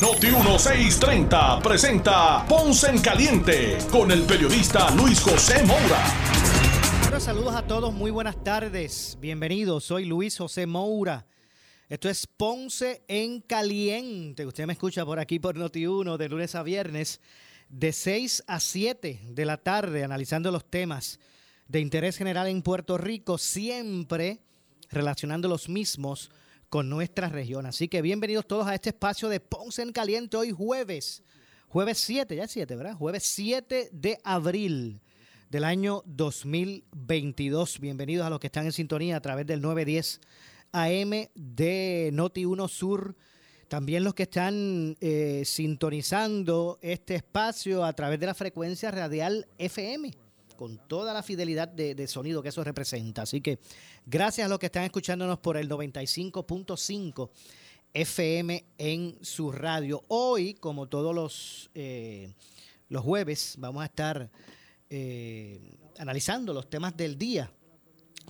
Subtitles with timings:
[0.00, 7.18] Noti 1630 presenta Ponce en Caliente con el periodista Luis José Moura.
[7.18, 9.18] saludos a todos, muy buenas tardes.
[9.20, 11.26] Bienvenidos, soy Luis José Moura.
[11.88, 14.46] Esto es Ponce en Caliente.
[14.46, 17.20] Usted me escucha por aquí por Noti 1 de lunes a viernes
[17.68, 21.18] de 6 a 7 de la tarde analizando los temas
[21.66, 24.38] de interés general en Puerto Rico, siempre
[24.90, 26.30] relacionando los mismos
[26.68, 27.66] con nuestra región.
[27.66, 31.22] Así que bienvenidos todos a este espacio de Ponce en Caliente hoy jueves,
[31.68, 32.94] jueves 7, ya es 7, ¿verdad?
[32.94, 35.00] Jueves 7 de abril
[35.50, 37.80] del año 2022.
[37.80, 40.20] Bienvenidos a los que están en sintonía a través del 910
[40.72, 43.16] AM de Noti 1 Sur
[43.68, 50.10] también los que están eh, sintonizando este espacio a través de la frecuencia radial FM,
[50.58, 53.22] con toda la fidelidad de, sonido que eso representa.
[53.22, 53.60] Así que
[54.04, 57.30] gracias a los que están escuchándonos por el 95.5
[57.94, 60.02] FM en su radio.
[60.08, 62.34] Hoy, como todos los, eh,
[62.88, 64.30] los jueves, vamos a estar
[64.90, 67.52] eh, analizando los temas del día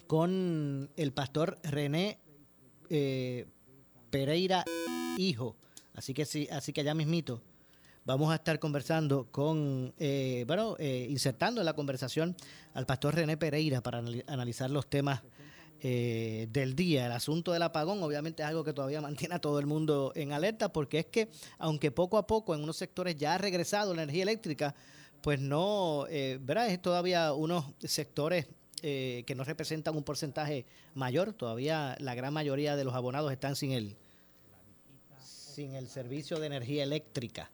[0.07, 2.19] con el pastor René
[4.11, 4.65] Pereira
[5.17, 5.57] hijo.
[5.95, 7.43] Así que sí, así que ya mismito
[8.09, 12.35] vamos a estar conversando con, eh, bueno, eh, insertando en la conversación
[12.73, 15.21] al pastor René Pereira para analizar los temas
[15.83, 17.05] eh, del día.
[17.05, 20.33] El asunto del apagón obviamente es algo que todavía mantiene a todo el mundo en
[20.33, 24.05] alerta porque es que aunque poco a poco en unos sectores ya ha regresado la
[24.05, 24.75] energía eléctrica,
[25.21, 26.07] pues no,
[26.41, 26.69] ¿verdad?
[26.69, 28.47] Es todavía unos sectores
[28.81, 30.65] que no representan un porcentaje
[30.95, 31.35] mayor.
[31.35, 33.97] Todavía la gran mayoría de los abonados están sin el
[35.23, 37.51] sin el servicio de energía eléctrica.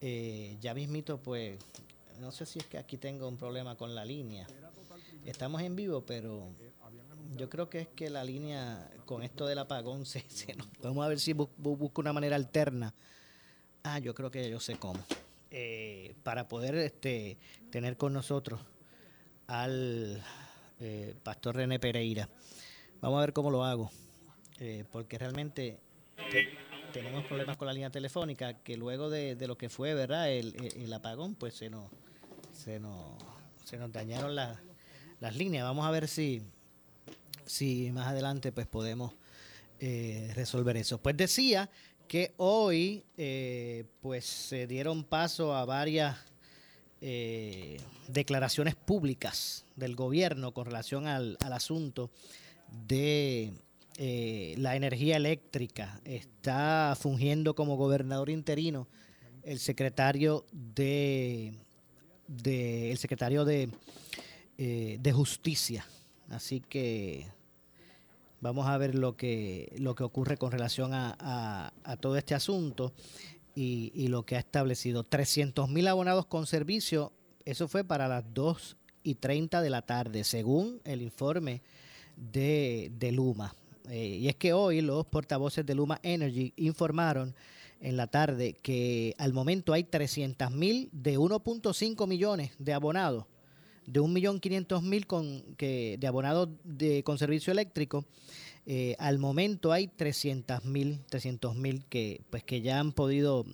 [0.00, 1.58] Eh, ya mismito, pues,
[2.20, 4.46] no sé si es que aquí tengo un problema con la línea.
[5.24, 6.48] Estamos en vivo, pero
[7.36, 10.24] yo creo que es que la línea con esto del apagón se,
[10.82, 12.94] vamos a ver si busco una manera alterna.
[13.82, 15.00] Ah, yo creo que yo sé cómo.
[15.50, 17.38] Eh, para poder este,
[17.70, 18.60] tener con nosotros
[19.46, 20.22] al
[20.78, 22.28] eh, pastor René Pereira.
[23.00, 23.90] Vamos a ver cómo lo hago,
[24.90, 25.78] porque realmente
[26.92, 30.30] tenemos problemas con la línea telefónica, que luego de, lo que fue, ¿verdad?
[30.30, 31.90] El, apagón, pues se nos,
[32.52, 33.14] se nos,
[33.64, 35.64] se nos dañaron las líneas.
[35.64, 36.42] Vamos a ver si,
[37.46, 39.12] si más adelante pues podemos
[39.80, 40.98] eh, resolver eso.
[40.98, 41.70] Pues decía
[42.06, 46.16] que hoy eh, pues se dieron paso a varias
[47.00, 52.10] eh, declaraciones públicas del gobierno con relación al, al asunto
[52.86, 53.52] de
[54.00, 56.00] eh, la energía eléctrica.
[56.04, 58.86] Está fungiendo como gobernador interino
[59.42, 61.52] el secretario de,
[62.28, 63.70] el secretario de,
[64.56, 65.84] eh, de justicia.
[66.30, 67.26] Así que
[68.40, 72.92] vamos a ver lo que, lo que ocurre con relación a, todo este asunto
[73.56, 75.02] y, y, lo que ha establecido.
[75.02, 77.12] 300 mil abonados con servicio,
[77.44, 81.62] eso fue para las 2 y 30 de la tarde, según el informe
[82.14, 83.56] de, de Luma.
[83.90, 87.34] Eh, y es que hoy los portavoces de Luma Energy informaron
[87.80, 93.24] en la tarde que al momento hay 300 mil de 1.5 millones de abonados,
[93.86, 98.04] de 1.500.000 con, que, de abonados de, con servicio eléctrico.
[98.66, 101.56] Eh, al momento hay 300 mil 300
[101.88, 103.46] que, pues, que ya han podido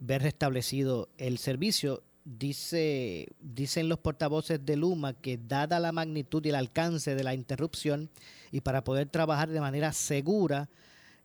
[0.00, 2.02] ver restablecido el servicio.
[2.24, 7.34] Dice, dicen los portavoces de Luma que dada la magnitud y el alcance de la
[7.34, 8.10] interrupción,
[8.52, 10.68] y para poder trabajar de manera segura,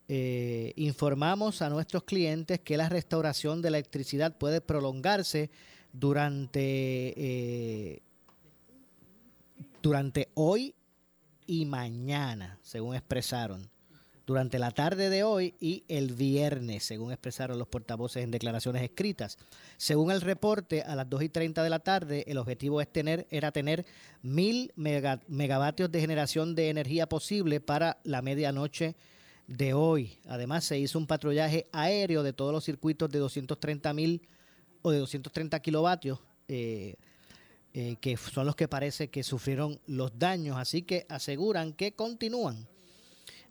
[0.07, 5.49] eh, informamos a nuestros clientes que la restauración de electricidad puede prolongarse
[5.91, 8.01] durante, eh,
[9.81, 10.75] durante hoy
[11.45, 13.74] y mañana, según expresaron
[14.25, 19.37] durante la tarde de hoy y el viernes, según expresaron los portavoces en declaraciones escritas.
[19.77, 23.27] Según el reporte, a las 2 y 30 de la tarde, el objetivo es tener,
[23.29, 23.85] era tener
[24.23, 28.95] mil megavatios de generación de energía posible para la medianoche
[29.47, 30.17] de hoy.
[30.27, 34.27] Además, se hizo un patrullaje aéreo de todos los circuitos de 230 mil
[34.81, 36.19] o de 230 kilovatios.
[36.47, 36.95] Eh,
[37.77, 42.69] eh, que son los que parece que sufrieron los daños, así que aseguran que continúan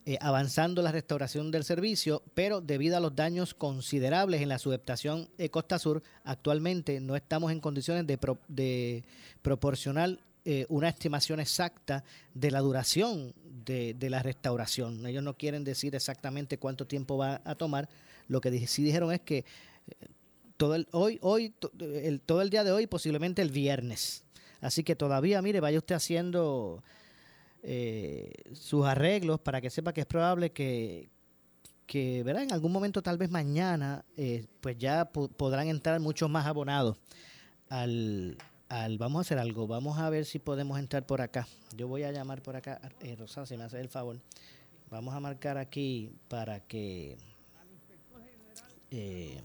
[0.06, 5.30] eh, avanzando la restauración del servicio, pero debido a los daños considerables en la subestación
[5.50, 9.04] Costa Sur, actualmente no estamos en condiciones de,
[9.40, 12.04] proporcionar eh, una estimación exacta
[12.34, 13.32] de la duración
[13.64, 15.06] de, la restauración.
[15.06, 17.88] Ellos no quieren decir exactamente cuánto tiempo va a tomar.
[18.28, 19.44] Lo que sí dijeron es que eh,
[20.58, 21.54] todo el, hoy, hoy,
[22.26, 24.22] todo el día de hoy, posiblemente el viernes.
[24.60, 26.82] Así que todavía, mire, vaya usted haciendo
[27.64, 31.08] eh, sus arreglos para que sepa que es probable que,
[31.86, 32.44] que ¿verdad?
[32.44, 34.04] en algún momento, tal vez mañana,
[34.60, 36.96] pues ya podrán entrar muchos más abonados
[37.68, 38.36] al,
[38.98, 41.46] vamos a hacer algo, vamos a ver si podemos entrar por acá.
[41.76, 44.18] Yo voy a llamar por acá, eh, si me hace el favor.
[44.90, 47.16] Vamos a marcar aquí para que
[48.90, 49.40] eh,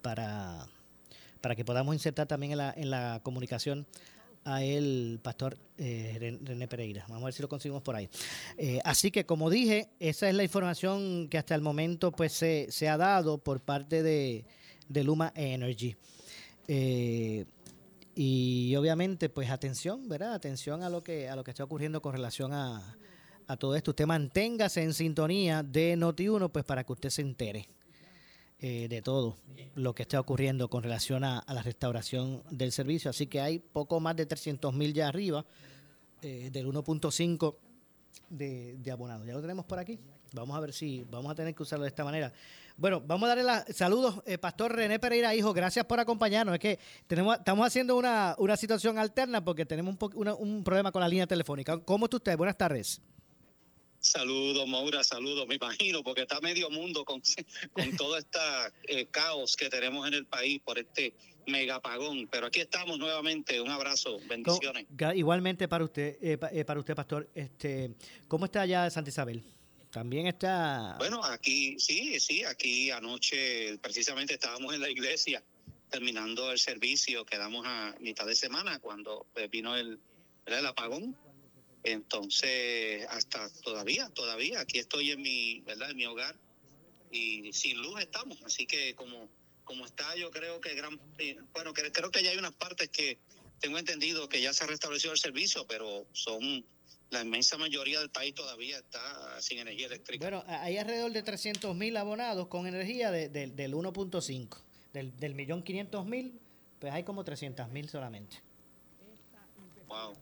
[0.00, 0.66] para,
[1.40, 3.86] para que podamos insertar también en la, en la comunicación
[4.44, 7.04] a el pastor eh, René Pereira.
[7.08, 8.08] Vamos a ver si lo conseguimos por ahí.
[8.56, 12.66] Eh, así que, como dije, esa es la información que hasta el momento pues se,
[12.70, 14.44] se ha dado por parte de,
[14.88, 15.96] de Luma Energy.
[16.68, 17.44] Eh,
[18.14, 20.34] y obviamente, pues atención, ¿verdad?
[20.34, 22.96] Atención a lo que, a lo que está ocurriendo con relación a,
[23.46, 23.92] a todo esto.
[23.92, 27.68] Usted manténgase en sintonía de Noti1, pues para que usted se entere
[28.64, 29.36] eh, de todo
[29.74, 33.10] lo que está ocurriendo con relación a, la restauración del servicio.
[33.10, 35.44] Así que hay poco más de 300 mil ya arriba
[36.22, 37.56] eh, del 1.5
[38.30, 39.26] de, de abonados.
[39.26, 39.98] Ya lo tenemos por aquí.
[40.32, 42.32] Vamos a ver si vamos a tener que usarlo de esta manera.
[42.76, 46.54] Bueno, vamos a darle la, saludos, eh, Pastor René Pereira, hijo, gracias por acompañarnos.
[46.54, 51.08] Es que tenemos, estamos haciendo una, situación alterna porque tenemos un, un problema con la
[51.08, 51.78] línea telefónica.
[51.78, 52.36] ¿Cómo está usted?
[52.36, 53.02] Buenas tardes.
[54.02, 57.22] Saludos, Maura, saludos, me imagino, porque está medio mundo con,
[57.72, 61.14] con todo este caos que tenemos en el país por este
[61.46, 62.26] megapagón.
[62.28, 63.60] Pero aquí estamos nuevamente.
[63.60, 64.86] Un abrazo, bendiciones.
[65.14, 67.30] igualmente para usted, eh, para usted, Pastor.
[67.32, 67.94] Este,
[68.26, 69.42] ¿Cómo está allá Santa Isabel?
[69.92, 70.96] También está...
[70.98, 75.44] Bueno, aquí, sí, sí, aquí anoche precisamente estábamos en la iglesia
[75.90, 80.00] terminando el servicio, quedamos a mitad de semana cuando pues, vino el,
[80.46, 81.14] el apagón.
[81.84, 85.90] Entonces, hasta todavía, todavía, aquí estoy en mi, ¿verdad?
[85.90, 86.36] En mi hogar
[87.10, 88.42] y sin luz estamos.
[88.44, 89.28] Así que como,
[89.64, 93.18] como está, yo creo que gran, eh, bueno, creo que ya hay unas partes que
[93.60, 96.64] tengo entendido que ya se ha restablecido el servicio, pero son
[97.10, 100.24] la inmensa mayoría del país todavía está sin energía eléctrica.
[100.24, 104.58] Bueno, hay alrededor de 300 mil abonados con energía del 1.5.
[104.92, 106.38] Del, del millón 500 mil,
[106.78, 108.36] pues hay como 300 mil solamente.
[109.86, 110.16] Wow.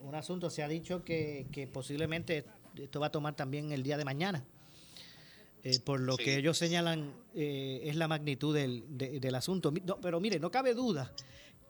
[0.00, 2.44] Un asunto, se ha dicho que, posiblemente
[2.76, 4.44] esto va a tomar también el día de mañana.
[5.62, 9.72] Eh, por lo que ellos señalan eh, es la magnitud del, del asunto.
[10.00, 11.12] pero mire, no cabe duda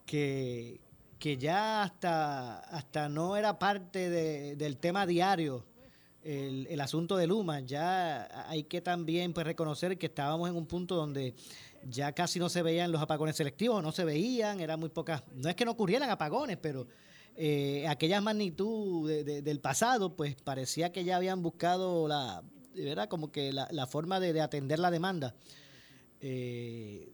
[0.05, 0.79] que,
[1.19, 4.09] que ya hasta, hasta no era parte
[4.55, 5.65] del tema diario
[6.23, 7.59] el, asunto de Luma.
[7.59, 11.33] Ya hay que también pues, reconocer que estábamos en un punto donde
[11.87, 15.23] ya casi no se veían los apagones selectivos, no se veían, eran muy pocas.
[15.33, 16.87] No es que no ocurrieran apagones, pero
[17.35, 22.43] eh, aquella magnitud del pasado, pues parecía que ya habían buscado la,
[22.75, 23.09] ¿verdad?
[23.09, 25.35] Como que la, forma de, atender la demanda.
[26.19, 27.09] Eh,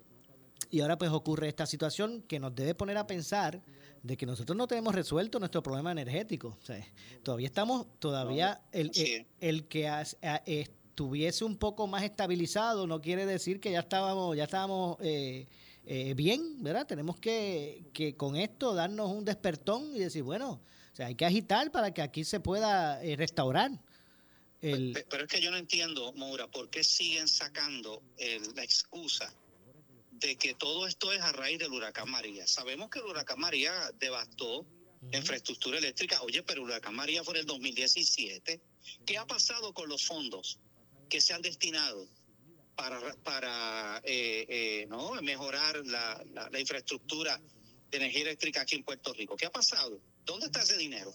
[0.69, 3.61] y ahora pues ocurre esta situación que nos debe poner a pensar
[4.03, 6.57] de que nosotros no tenemos resuelto nuestro problema energético.
[7.23, 8.91] todavía estamos, todavía el,
[9.39, 9.89] el, que
[10.45, 15.47] estuviese un poco más estabilizado no quiere decir que ya estábamos, ya estábamos eh,
[15.87, 16.85] eh, bien, ¿verdad?
[16.85, 20.61] Tenemos que, que con esto darnos un despertón y decir, bueno,
[20.91, 23.71] o sea, hay que agitar para que aquí se pueda eh, restaurar.
[24.61, 25.05] El...
[25.09, 28.01] Pero, es que yo no entiendo, Moura, ¿por qué siguen sacando
[28.55, 29.33] la excusa
[30.19, 32.47] de que todo esto es a raíz del huracán María.
[32.47, 34.65] Sabemos que el huracán María devastó
[35.11, 36.21] infraestructura eléctrica.
[36.23, 38.59] Oye, pero el huracán María fue en el 2017.
[39.05, 40.59] ¿Qué ha pasado con los fondos
[41.09, 42.07] que se han destinado
[42.77, 45.13] para, para eh, eh, ¿no?
[45.21, 47.41] mejorar la, la, infraestructura
[47.89, 49.35] de energía eléctrica aquí en Puerto Rico?
[49.35, 49.99] ¿Qué ha pasado?
[50.23, 51.13] ¿Dónde está ese dinero?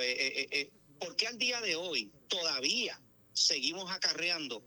[0.00, 2.98] Eh, ¿Por qué al día de hoy todavía
[3.34, 4.62] seguimos acarreando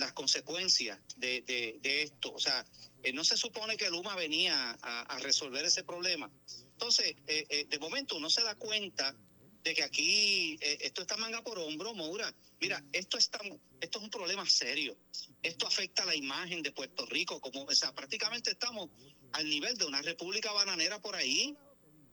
[0.00, 1.42] las consecuencias de,
[1.82, 2.32] de, esto.
[2.32, 2.64] O sea,
[3.02, 6.30] eh, no se supone que Luma venía a, resolver ese problema.
[6.72, 9.14] Entonces, eh, eh, de momento uno se da cuenta
[9.62, 12.34] de que aquí esto está manga por hombro, Moura.
[12.60, 13.40] Mira, esto, está,
[13.80, 14.96] esto es un problema serio.
[15.42, 17.40] Esto afecta la imagen de Puerto Rico.
[17.40, 18.90] Como, o sea, prácticamente estamos
[19.32, 21.56] al nivel de una república bananera por ahí.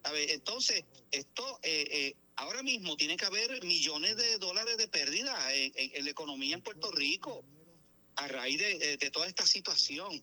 [0.04, 1.60] entonces, esto
[2.36, 6.92] ahora mismo tiene que haber millones de dólares de pérdida en la economía en Puerto
[6.92, 7.44] Rico
[8.18, 10.22] a raíz de, toda esta situación.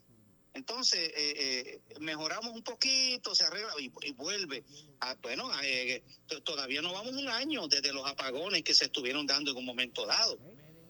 [0.55, 4.63] Entonces, eh, eh, mejoramos un poquito, se arregla y, vuelve.
[5.01, 6.03] A, bueno, eh,
[6.45, 10.07] todavía no vamos un año desde los apagones que se estuvieron dando en un momento
[10.07, 10.39] dado.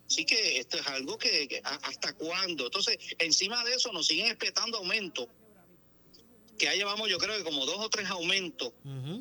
[0.07, 2.67] Así que esto es algo que, hasta cuándo.
[2.67, 5.29] Entonces, encima de eso nos siguen esperando aumentos
[6.59, 8.73] que ya llevamos yo creo que como dos o tres aumentos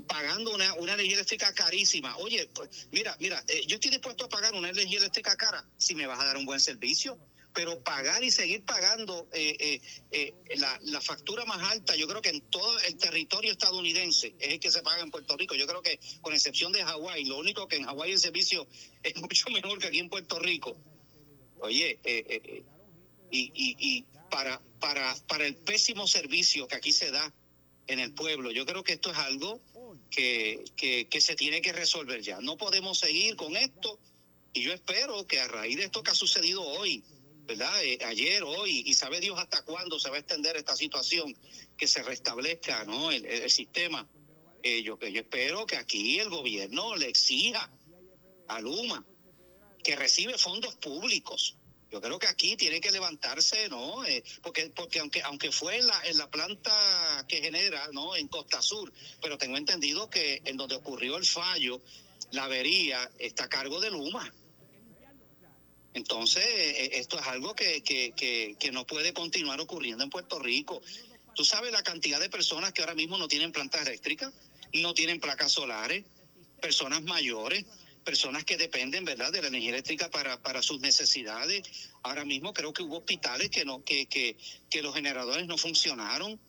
[0.08, 2.16] pagando una, una energía eléctrica carísima.
[2.18, 6.06] Oye, pues, mira, mira, yo estoy dispuesto a pagar una energía eléctrica cara si me
[6.06, 7.18] vas a dar un buen servicio
[7.54, 9.82] pero pagar y seguir pagando eh, eh,
[10.12, 14.54] eh, la, la, factura más alta, yo creo que en todo el territorio estadounidense es
[14.54, 15.54] el que se paga en Puerto Rico.
[15.56, 18.68] Yo creo que con excepción de Hawái, lo único que en Hawái el servicio
[19.04, 20.76] es mucho mejor que aquí en Puerto Rico.
[21.60, 22.00] Oye,
[23.32, 27.34] y, y, y para, para, para el pésimo servicio que aquí se da
[27.88, 29.62] en el pueblo, yo creo que esto es algo
[30.10, 32.42] que, que, que se tiene que resolver ya.
[32.42, 34.00] No podemos seguir con esto.
[34.54, 37.04] Y yo espero que a raíz de esto que ha sucedido hoy,
[37.46, 37.84] ¿verdad?
[37.84, 41.36] Eh, ayer, hoy, y sabe Dios hasta cuándo se va a extender esta situación,
[41.78, 43.12] que se restablezca, ¿no?
[43.12, 44.08] El, sistema.
[44.62, 47.70] Eh, yo, yo espero que aquí el gobierno le exija
[48.48, 49.06] a Luma
[49.84, 51.58] que recibe fondos públicos.
[51.92, 54.04] Yo creo que aquí tiene que levantarse, ¿no?
[54.06, 58.16] Eh, porque porque aunque aunque fue en la, en la planta que genera, ¿no?
[58.16, 61.82] En Costa Sur, pero tengo entendido que en donde ocurrió el fallo,
[62.32, 64.34] la avería está a cargo de Luma.
[65.94, 68.14] Entonces, eh, esto es algo que, que,
[68.60, 70.82] que, no puede continuar ocurriendo en Puerto Rico.
[71.36, 74.34] Tú sabes la cantidad de personas que ahora mismo no tienen plantas eléctricas,
[74.74, 76.04] no tienen placas solares,
[76.62, 77.66] personas mayores,
[78.04, 81.64] personas que dependen, ¿verdad?, de la energía eléctrica para, para sus necesidades.
[82.02, 84.38] Ahora mismo creo que hubo hospitales que no que, que,
[84.70, 86.40] que los generadores no funcionaron,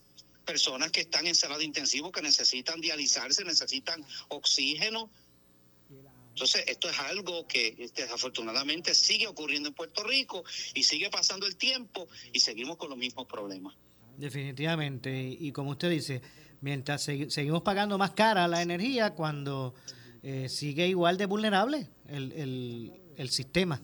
[0.45, 5.11] personas que están en sala de intensivo que necesitan dializarse, necesitan oxígeno.
[6.35, 10.43] Entonces, esto es algo que este, desafortunadamente sigue ocurriendo en Puerto Rico
[10.75, 13.77] y sigue pasando el tiempo y seguimos con los mismos problemas.
[14.17, 15.17] Definitivamente.
[15.39, 16.23] Y como usted dice,
[16.61, 19.77] mientras seguimos pagando más cara la energía, cuando
[20.25, 23.81] eh, sigue igual de vulnerable el, el, sistema.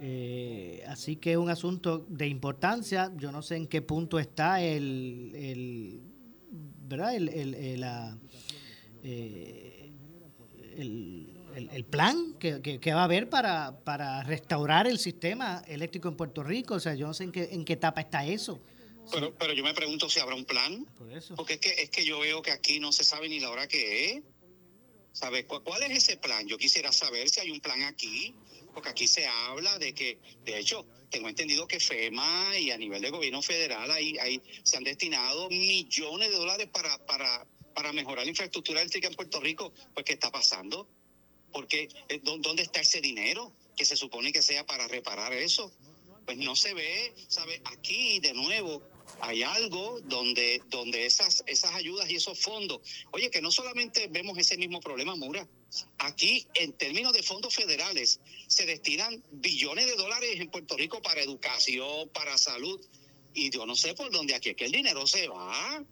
[0.00, 3.12] Eh, así que es un asunto de importancia.
[3.18, 6.00] Yo no sé en qué punto está el, el
[6.88, 7.14] ¿verdad?
[7.14, 7.84] El, el,
[9.02, 9.92] eh,
[10.78, 16.16] el el, plan que, que, va a haber para, para restaurar el sistema eléctrico en
[16.16, 16.74] Puerto Rico.
[16.74, 18.60] O sea, yo no sé en qué, en qué etapa está eso.
[19.12, 20.84] Pero, pero yo me pregunto si habrá un plan.
[20.96, 21.34] Por eso.
[21.34, 23.66] Porque es que, es que yo veo que aquí no se sabe ni la hora
[23.66, 24.22] que es.
[25.12, 26.46] ¿Sabes cuál es ese plan?
[26.46, 28.32] Yo quisiera saber si hay un plan aquí,
[28.72, 33.02] porque aquí se habla de que, de hecho, tengo entendido que FEMA y a nivel
[33.02, 38.24] de gobierno federal ahí, ahí se han destinado millones de dólares para, para, para mejorar
[38.24, 39.72] la infraestructura eléctrica en Puerto Rico.
[39.94, 40.88] Pues, ¿qué está pasando?
[41.52, 45.72] Porque eh, ¿dónde está ese dinero que se supone que sea para reparar eso?
[46.24, 47.60] Pues no se ve, ¿sabe?
[47.64, 48.82] Aquí de nuevo
[49.20, 52.80] hay algo donde, donde esas, esas ayudas y esos fondos,
[53.10, 55.48] oye, que no solamente vemos ese mismo problema, Mura,
[55.98, 61.22] aquí en términos de fondos federales se destinan billones de dólares en Puerto Rico para
[61.22, 62.80] educación, para salud,
[63.34, 65.84] y yo no sé por dónde aquí es que el dinero se va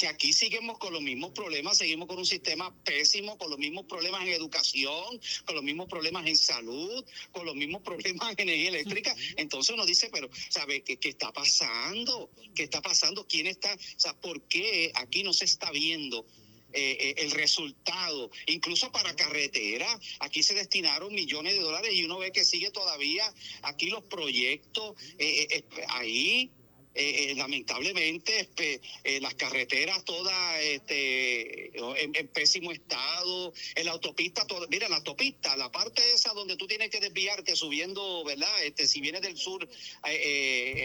[0.00, 3.84] que aquí seguimos con los mismos problemas, seguimos con un sistema pésimo, con los mismos
[3.84, 8.70] problemas en educación, con los mismos problemas en salud, con los mismos problemas en energía
[8.70, 9.14] eléctrica.
[9.36, 12.30] Entonces uno dice, pero, ¿sabe qué, qué está pasando?
[12.54, 13.26] ¿Qué está pasando?
[13.26, 13.74] ¿Quién está?
[13.74, 16.24] O sea, ¿por qué aquí no se está viendo
[16.72, 19.86] eh, eh, el resultado, incluso para carretera.
[20.20, 23.24] Aquí se destinaron millones de dólares y uno ve que sigue todavía
[23.62, 26.52] aquí los proyectos eh, ahí
[26.92, 34.44] eh, eh, lamentablemente este, eh, las carreteras todas este, en, pésimo estado, en la autopista,
[34.44, 38.64] toda, mira, la autopista, la parte esa donde tú tienes que desviarte subiendo, ¿verdad?
[38.64, 39.68] Este, si vienes del sur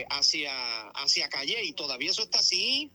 [0.09, 2.91] hacia, hacia Calle y todavía eso está así.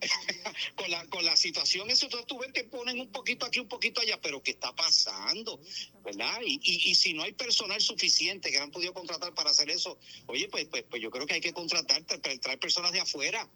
[0.76, 4.00] con, la, con la situación, eso tú ves que ponen un poquito aquí, un poquito
[4.00, 5.60] allá, pero ¿qué está pasando?
[6.04, 6.40] ¿Verdad?
[6.44, 10.48] Y, y, si no hay personal suficiente que han podido contratar para hacer eso, oye,
[10.48, 13.48] pues, pues, pues yo creo que hay que contratar, traer personas de afuera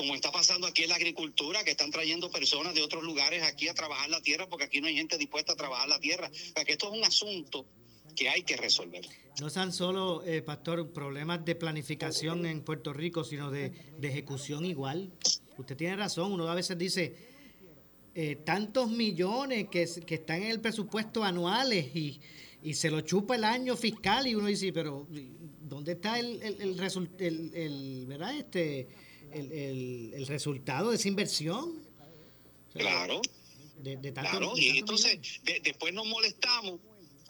[0.00, 3.68] como está pasando aquí en la agricultura, que están trayendo personas de otros lugares aquí
[3.68, 6.30] a trabajar la tierra, porque aquí no hay gente dispuesta a trabajar la tierra.
[6.30, 7.66] Que esto es un asunto
[8.20, 9.02] que hay que resolver.
[9.40, 13.72] No sean solo, eh, Pastor, problemas de planificación en Puerto Rico, sino de,
[14.02, 15.10] ejecución igual.
[15.56, 17.14] Usted tiene razón, uno a veces dice,
[18.14, 22.20] eh, tantos millones que, que, están en el presupuesto anuales y,
[22.62, 25.06] y, se lo chupa el año fiscal y uno dice, pero
[25.62, 28.36] ¿dónde está el, el, el, el ¿verdad?
[28.36, 28.86] Este,
[29.32, 31.72] el, resultado de esa inversión?
[32.74, 33.22] claro.
[34.12, 35.18] claro, y entonces
[35.64, 36.80] después nos molestamos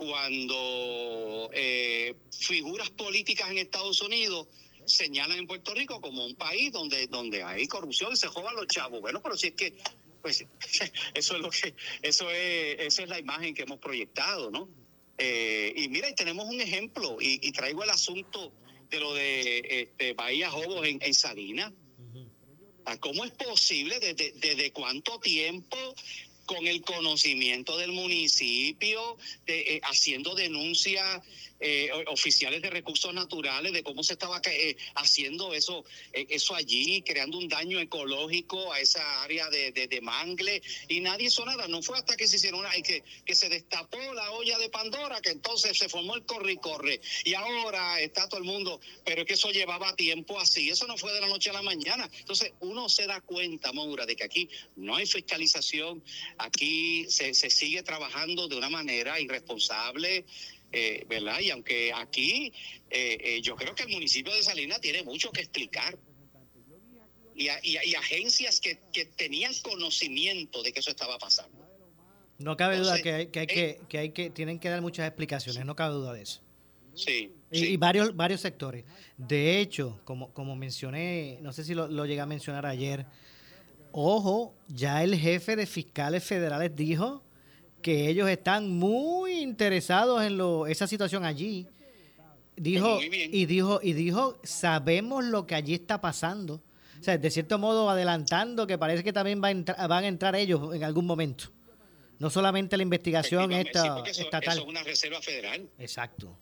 [0.00, 4.48] cuando eh, figuras políticas en Estados Unidos
[4.86, 8.66] señalan en Puerto Rico como un país donde, donde hay corrupción y se jodan los
[8.66, 9.02] chavos.
[9.02, 9.74] Bueno, pero si es que,
[10.22, 10.46] pues,
[11.14, 14.70] eso es lo que, eso es, esa es la imagen que hemos proyectado, ¿no?
[15.18, 18.54] Eh, y mira, tenemos un ejemplo, y, traigo el asunto
[18.88, 21.74] de lo de este, Bahía Jobos en, en Salinas.
[22.86, 24.00] Ah, ¿Cómo es posible?
[24.00, 25.76] ¿Desde, desde cuánto tiempo
[26.50, 29.16] con el conocimiento del municipio,
[29.46, 31.22] de, eh, haciendo denuncias
[31.60, 37.02] eh, oficiales de recursos naturales de cómo se estaba eh, haciendo eso, eh, eso allí,
[37.02, 41.68] creando un daño ecológico a esa área de, de, mangle y nadie hizo nada.
[41.68, 45.20] No fue hasta que se hicieron una, que, que se destapó la olla de Pandora
[45.20, 47.00] que entonces se formó el corre y corre.
[47.24, 50.96] Y ahora está todo el mundo, pero es que eso llevaba tiempo así, eso no
[50.96, 52.08] fue de la noche a la mañana.
[52.18, 56.02] Entonces uno se da cuenta, Maura, de que aquí no hay fiscalización,
[56.38, 60.24] aquí se, se sigue trabajando de una manera irresponsable.
[60.72, 61.40] Eh, ¿verdad?
[61.40, 62.52] Y aunque aquí
[62.90, 65.98] eh, eh, yo creo que el municipio de Salinas tiene mucho que explicar.
[67.34, 71.56] Y, y, agencias que, que, tenían conocimiento de que eso estaba pasando.
[72.36, 75.06] No cabe duda que hay, que, hay que, que, hay que tienen que dar muchas
[75.06, 76.42] explicaciones, no cabe duda de eso.
[76.94, 77.32] Sí.
[77.50, 78.84] Y, varios, varios sectores.
[79.16, 83.06] De hecho, como, como mencioné, no sé si lo, lo llegué a mencionar ayer,
[83.90, 87.24] ojo, ya el jefe de fiscales federales dijo
[87.80, 91.66] que ellos están muy interesados en lo, esa situación allí.
[92.56, 96.62] Dijo, y dijo, y dijo, sabemos lo que allí está pasando.
[97.00, 100.36] O sea, de cierto modo adelantando que parece que también va a van a entrar
[100.36, 101.50] ellos en algún momento.
[102.18, 104.58] No solamente la investigación esta, estatal.
[104.58, 105.70] Eso es una reserva federal.
[105.78, 106.36] Exacto.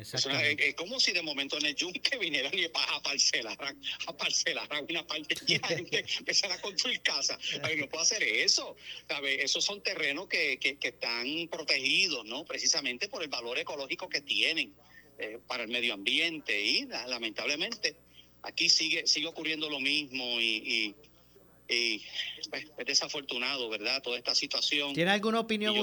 [0.00, 3.58] Es, como si de momento en el yunque vinieran y a parcelar,
[4.06, 7.38] a parcelar a una parte y la gente empezara a construir casas.
[7.76, 8.76] no puedo hacer eso.
[9.24, 12.44] Esos son terrenos que, que, están protegidos, ¿no?
[12.44, 14.74] Precisamente por el valor ecológico que tienen
[15.18, 16.60] eh, para el medio ambiente.
[16.60, 17.96] Y lamentablemente
[18.42, 20.94] aquí sigue, sigue ocurriendo lo mismo y,
[21.68, 22.02] y
[22.50, 24.02] pues, es desafortunado, ¿verdad?
[24.02, 24.94] Toda esta situación.
[24.94, 25.74] ¿Tiene alguna opinión?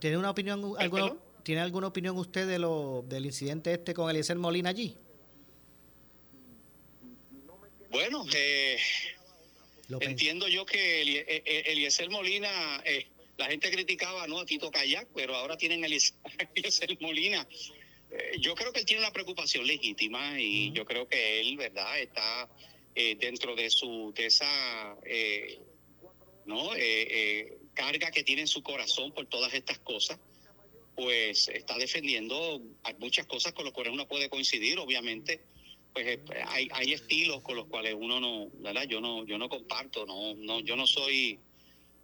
[0.00, 0.74] ¿Tiene una opinión?
[0.78, 1.14] Alguna,
[1.44, 4.96] ¿Tiene alguna opinión usted de lo, del incidente este con Eliezer Molina allí?
[7.90, 8.78] Bueno, eh,
[10.00, 12.82] entiendo yo que eh, eh, Eliezer Molina,
[13.36, 14.40] la gente criticaba ¿no?
[14.40, 15.86] a Tito Kayak, pero ahora tienen a
[16.54, 17.46] Eliezer Molina.
[18.40, 22.48] yo creo que él tiene una preocupación legítima y yo creo que él, ¿verdad?, está
[22.94, 24.96] dentro de su de esa
[26.46, 26.70] no
[27.74, 30.18] carga que tiene en su corazón por todas estas cosas
[30.94, 32.62] pues está defendiendo
[32.98, 35.40] muchas cosas con las cuales uno puede coincidir, obviamente,
[35.92, 38.84] pues eh, hay, hay estilos con los cuales uno no, ¿verdad?
[38.84, 41.38] Yo no, yo no comparto, no, no, yo no soy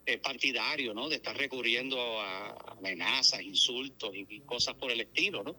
[0.05, 1.09] eh, partidario, ¿no?
[1.09, 5.55] De estar recurriendo a amenazas, insultos y, cosas por el estilo, ¿no?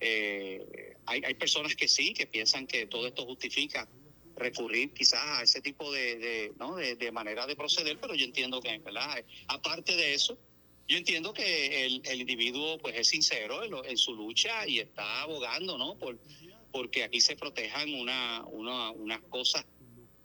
[0.00, 3.88] Eh, hay, hay personas que sí, que piensan que todo esto justifica
[4.36, 6.76] recurrir quizás a ese tipo de, de, ¿no?
[6.76, 9.24] de, de manera de proceder, pero yo entiendo que, ¿verdad?
[9.48, 10.38] Aparte de eso,
[10.88, 15.98] yo entiendo que el, individuo pues es sincero en, su lucha y está abogando, ¿no?
[15.98, 16.18] Por,
[16.72, 19.66] porque aquí se protejan una, una, unas cosas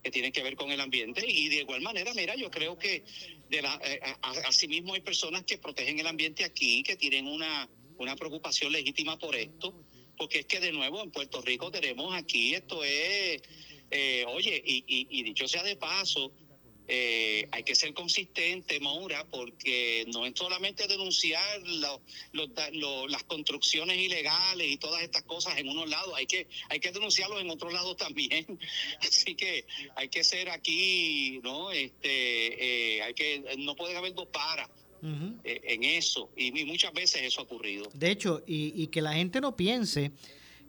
[0.01, 3.03] que tienen que ver con el ambiente y de igual manera, mira, yo creo que
[3.49, 3.99] de la, eh,
[4.45, 9.35] asimismo hay personas que protegen el ambiente aquí, que tienen una, una preocupación legítima por
[9.35, 9.73] esto,
[10.17, 13.41] porque es que de nuevo en Puerto Rico tenemos aquí, esto es,
[13.91, 16.31] eh, oye, y, y, y dicho sea de paso,
[16.87, 21.61] eh, hay que ser consistente, Maura, porque no es solamente denunciar
[22.33, 27.41] las construcciones ilegales y todas estas cosas en unos lados, hay que hay que denunciarlos
[27.41, 28.59] en otros lados también.
[29.01, 29.65] Así que
[29.95, 31.71] hay que ser aquí, ¿no?
[31.71, 34.69] Este, eh, hay que no puede haber dos paras.
[35.43, 37.89] Eh, en eso y, muchas veces eso ha ocurrido.
[37.93, 40.13] De hecho, y, y que la gente no piense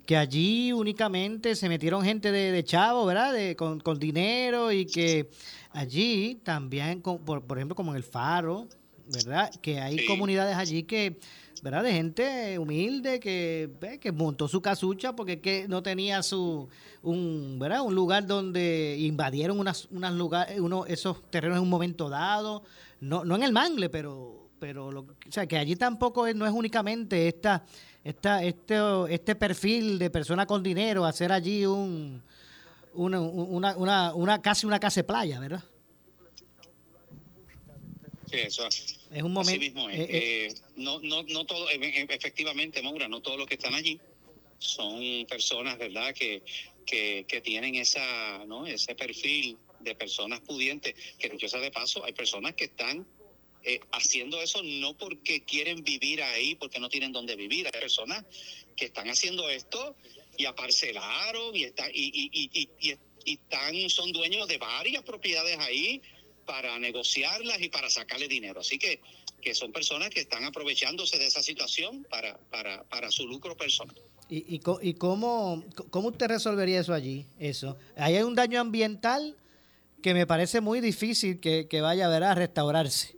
[0.07, 3.33] que allí únicamente se metieron gente de, de chavo, ¿verdad?
[3.33, 5.31] De, con, con dinero y que
[5.71, 8.69] allí también, por, por ejemplo, como en el Faro,
[9.13, 9.51] ¿verdad?
[9.61, 11.19] Que hay comunidades allí que,
[11.63, 11.83] ¿verdad?
[11.83, 16.69] De gente humilde que, que montó su casucha porque que no tenía su,
[17.03, 17.83] un, ¿verdad?
[17.83, 22.63] Un lugar donde invadieron unas, unas lugares, uno, esos terrenos en un momento dado,
[23.01, 26.47] no, no en el mangle, pero, pero, lo, o sea, que allí tampoco es, no
[26.47, 27.65] es únicamente esta,
[28.03, 28.77] esta, este,
[29.09, 32.23] este perfil de persona con dinero, hacer allí un
[32.95, 35.65] una, una, una, una casi una casa de playa, ¿verdad?
[38.31, 39.61] Sí, eso es un momento.
[39.61, 44.01] Mismo eh, eh, no, no, no todo, efectivamente, Maura, no todos los que están allí
[44.59, 46.43] son personas, ¿verdad?, que,
[46.87, 48.67] que, que tienen esa, ¿no?
[48.67, 53.07] ese perfil de personas pudientes, que dicho sea de paso, hay personas que están
[53.65, 58.25] eh, haciendo eso no porque quieren vivir ahí, porque no tienen dónde vivir, hay personas
[58.77, 59.97] que están haciendo esto
[60.37, 66.03] y aparcelaron y, está, y, y, están, son dueños de varias propiedades ahí
[66.45, 68.61] para negociarlas y para sacarle dinero.
[68.61, 69.01] Así que,
[69.55, 73.95] son personas que están aprovechándose de esa situación para, para, para su lucro personal.
[74.29, 77.27] ¿Y, y, y cómo, cómo usted resolvería eso allí?
[77.39, 77.77] Eso.
[77.97, 79.37] Ahí hay un daño ambiental
[80.03, 83.17] que me parece muy difícil que, que vaya a, ver a restaurarse.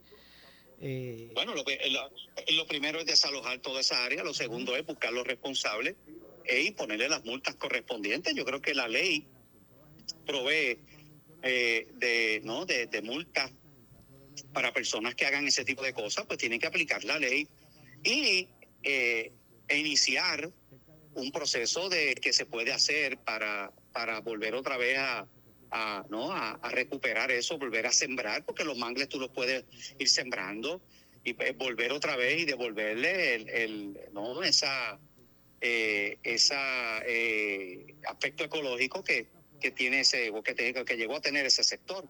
[0.80, 5.26] Eh, bueno, lo, lo, primero es desalojar toda esa área, lo segundo es buscar los
[5.26, 5.96] responsables
[6.44, 8.34] e y ponerle las multas correspondientes.
[8.34, 9.26] Yo creo que la ley
[10.26, 10.78] provee
[11.42, 12.66] eh, de, ¿no?
[12.66, 13.50] de, multas
[14.52, 17.48] para personas que hagan ese tipo de cosas, pues tienen que aplicar la ley
[18.04, 18.48] y
[18.82, 19.32] eh,
[19.68, 20.50] e iniciar
[21.14, 25.26] un proceso de que se puede hacer para, para volver otra vez a,
[25.70, 26.32] a, ¿no?
[26.32, 29.64] A, recuperar eso, volver a sembrar, porque los mangles tú los puedes
[29.98, 30.80] ir sembrando
[31.24, 34.42] y pues, volver otra vez y devolverle el, el ¿no?
[34.42, 34.98] esa,
[35.60, 39.26] eh, esa eh, aspecto ecológico que,
[39.60, 42.08] que tiene ese, que, que llegó a tener ese sector.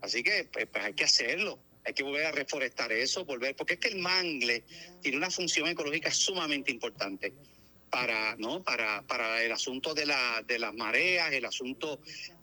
[0.00, 1.58] Así que pues, pues, hay que hacerlo.
[1.84, 4.64] Hay que volver a reforestar eso, volver, porque es que el mangle
[5.00, 7.32] tiene una función ecológica sumamente importante
[7.90, 8.62] para, ¿no?
[8.62, 12.00] para, para el asunto de, la, de las mareas, el asunto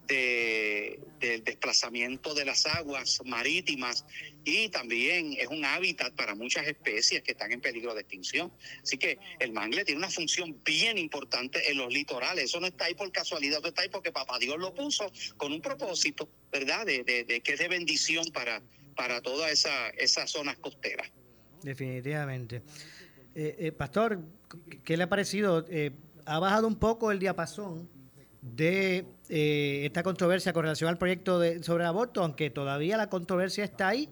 [0.08, 4.04] de, del desplazamiento de las aguas marítimas
[4.44, 8.50] y también es un hábitat para muchas especies que están en peligro de extinción.
[8.82, 12.46] Así que el mangle tiene una función bien importante en los litorales.
[12.46, 15.52] Eso no está ahí por casualidad, eso está ahí porque papá Dios lo puso con
[15.52, 16.86] un propósito, ¿verdad?
[16.86, 17.04] De,
[17.44, 18.62] que es de bendición para,
[18.96, 21.10] para todas esa, esas zonas costeras.
[21.62, 22.62] Definitivamente.
[23.34, 24.20] Eh, eh, pastor,
[24.82, 25.66] ¿qué le ha parecido?
[25.68, 25.92] Eh,
[26.24, 27.97] ha bajado un poco el diapasón
[28.54, 33.64] de eh, esta controversia con relación al proyecto de, sobre aborto, aunque todavía la controversia
[33.64, 34.08] está ahí,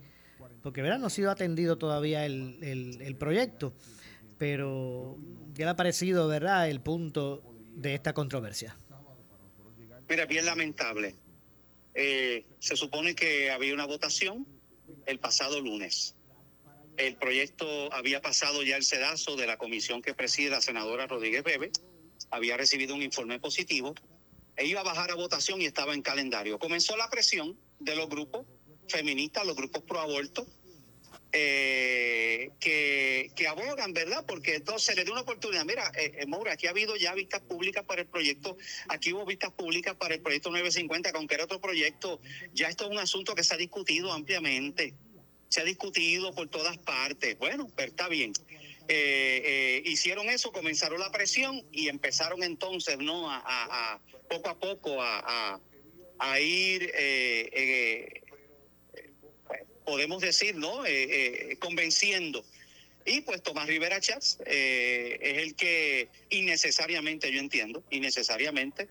[0.62, 0.98] porque ¿verdad?
[0.98, 3.72] no ha sido atendido todavía el, el, proyecto.
[4.38, 5.16] Pero,
[5.54, 7.42] ¿qué le ha parecido verdad, el punto
[7.74, 8.76] de esta controversia?
[10.08, 11.14] Mira, bien lamentable.
[11.94, 14.46] Eh, se supone que había una votación
[15.06, 16.14] el pasado lunes.
[16.96, 21.42] El proyecto había pasado ya el sedazo de la comisión que preside la senadora Rodríguez
[21.42, 21.70] Bebe,
[22.30, 23.94] había recibido un informe positivo
[24.56, 26.58] e iba a bajar a votación y estaba en calendario.
[26.58, 28.46] Comenzó la presión de los grupos
[28.88, 30.46] feministas, los grupos pro aborto,
[31.32, 34.24] eh, que, abogan, ¿verdad?
[34.26, 35.64] Porque entonces le dio una oportunidad.
[35.64, 38.56] Mira, eh, eh Maura, aquí ha habido ya vistas públicas para el proyecto,
[38.88, 42.20] aquí hubo vistas públicas para el proyecto 950, que aunque era otro proyecto,
[42.54, 44.94] ya esto es un asunto que se ha discutido ampliamente,
[45.48, 47.38] se ha discutido por todas partes.
[47.38, 48.32] Bueno, pero está bien.
[48.88, 53.30] Eh, hicieron eso, comenzaron la presión y empezaron entonces, ¿no?
[53.30, 55.60] A, poco a poco a,
[56.18, 58.22] a ir, eh,
[59.84, 60.82] podemos decir, ¿no?
[61.58, 62.44] convenciendo.
[63.04, 68.88] Y pues Tomás Rivera Chats es el que innecesariamente, yo entiendo, innecesariamente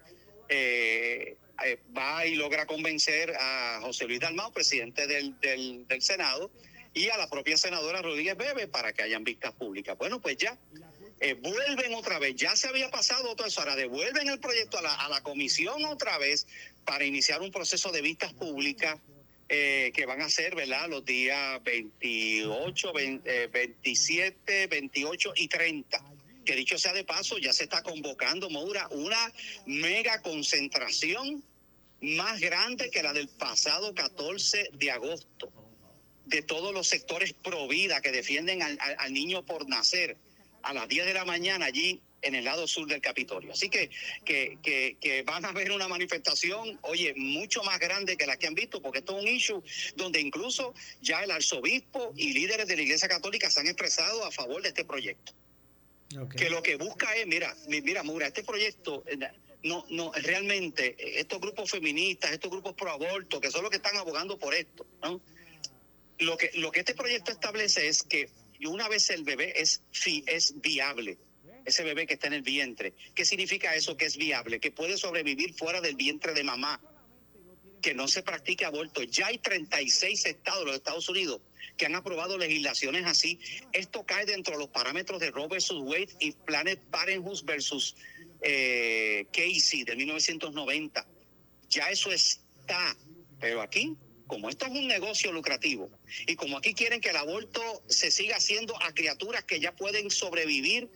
[1.97, 6.51] va y logra convencer a José Luis Dalmao, presidente del, del, del Senado,
[6.93, 9.97] y a la propia senadora Rodríguez Bebe para que hayan vistas públicas.
[9.97, 10.57] Bueno, pues ya
[11.19, 14.81] eh, vuelven otra vez, ya se había pasado todo eso, ahora devuelven el proyecto a
[14.81, 16.47] la, a la comisión otra vez
[16.83, 18.99] para iniciar un proceso de vistas públicas
[19.47, 26.03] eh, que van a ser, ¿verdad?, los días 28, 27, 28 y 30
[26.45, 29.33] que dicho sea de paso, ya se está convocando, Moura, una
[29.65, 31.43] mega concentración
[32.01, 35.51] más grande que la del pasado 14 de agosto
[36.25, 40.17] de todos los sectores pro vida que defienden al, niño por nacer
[40.65, 43.51] a las 10 de la mañana allí en el lado sur del Capitolio.
[43.51, 43.91] Así que,
[44.25, 44.57] que,
[44.99, 48.81] que, van a ver una manifestación, oye, mucho más grande que la que han visto,
[48.81, 49.63] porque esto es un issue
[49.95, 54.31] donde incluso ya el arzobispo y líderes de la Iglesia Católica se han expresado a
[54.31, 55.33] favor de este proyecto.
[56.35, 59.17] Que lo que busca es, mira, mira, Mura, este proyecto eh,
[59.63, 63.97] no, no, realmente estos grupos feministas, estos grupos pro aborto, que son los que están
[63.97, 65.21] abogando por esto, ¿no?
[66.19, 68.29] Lo que, lo que este proyecto establece es que
[68.67, 69.83] una vez el bebé es,
[70.27, 71.17] es viable,
[71.65, 74.59] ese bebé que está en el vientre, ¿qué significa eso que es viable?
[74.59, 76.79] Que puede sobrevivir fuera del vientre de mamá,
[77.81, 79.03] que no se practique aborto.
[79.03, 81.41] Ya hay 36 estados los Estados Unidos
[81.77, 83.39] que han aprobado legislaciones así.
[83.73, 87.95] Esto cae dentro de los parámetros de Roe versus Wade y Planet Parenthood versus
[88.41, 91.05] eh, Casey de 1990.
[91.69, 92.95] Ya eso está.
[93.39, 93.95] Pero aquí
[94.27, 95.89] como esto es un negocio lucrativo
[96.27, 100.09] y como aquí quieren que el aborto se siga haciendo a criaturas que ya pueden
[100.09, 100.89] sobrevivir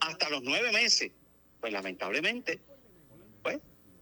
[0.00, 1.10] hasta los nueve meses,
[1.60, 2.60] pues lamentablemente,
[3.42, 3.56] pues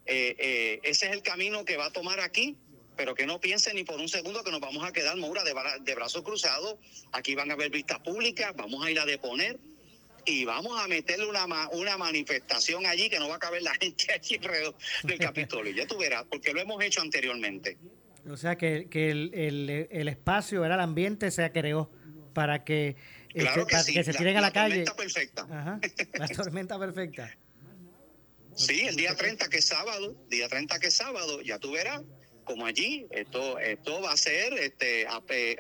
[0.07, 2.57] eh, eh, ese es el camino que va a tomar aquí,
[2.97, 5.55] pero que no piensen ni por un segundo que nos vamos a quedar Moura de,
[5.81, 6.77] de brazos cruzados,
[7.13, 9.59] aquí van a haber vistas públicas, vamos a ir a deponer
[10.27, 14.13] y vamos a meterle una, una manifestación allí que no va a caber la gente
[14.13, 15.73] allí alrededor del Capitolio.
[15.73, 17.77] Ya tú verás, porque lo hemos hecho anteriormente.
[18.31, 19.31] O sea que, que el,
[19.91, 21.91] el, espacio, era el ambiente se creó
[22.33, 22.97] para que,
[23.35, 24.85] este, que, se tiren a la, calle.
[24.85, 25.81] La tormenta perfecta.
[26.15, 27.37] la tormenta perfecta.
[28.55, 32.03] Sí, el día 30 que es sábado, día 30 que es sábado, ya tú verás
[32.45, 35.07] como allí, esto, esto va a ser este,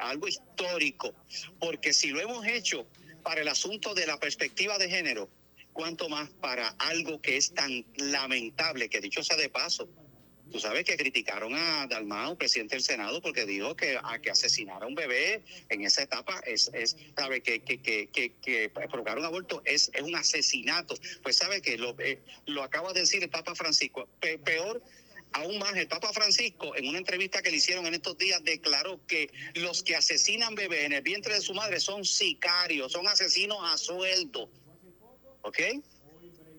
[0.01, 1.15] algo histórico,
[1.59, 2.87] porque si lo hemos hecho
[3.23, 5.31] para el asunto de la perspectiva de género,
[5.73, 9.89] cuanto más para algo que es tan lamentable, que dicho sea de paso,
[10.53, 14.83] Tú sabes que criticaron a Dalmau, presidente del Senado, porque dijo que a que asesinar
[14.83, 19.25] a un bebé en esa etapa es, es sabe que, que, que, que, provocar un
[19.25, 20.95] aborto es, es un asesinato.
[21.23, 24.09] Pues sabe que lo, eh, lo acaba de decir el Papa Francisco.
[24.45, 24.83] peor
[25.35, 29.05] aún más, el Papa Francisco, en una entrevista que le hicieron en estos días, declaró
[29.07, 33.59] que los que asesinan bebés en el vientre de su madre son sicarios, son asesinos
[33.63, 34.49] a sueldo.
[35.43, 35.59] ¿Ok?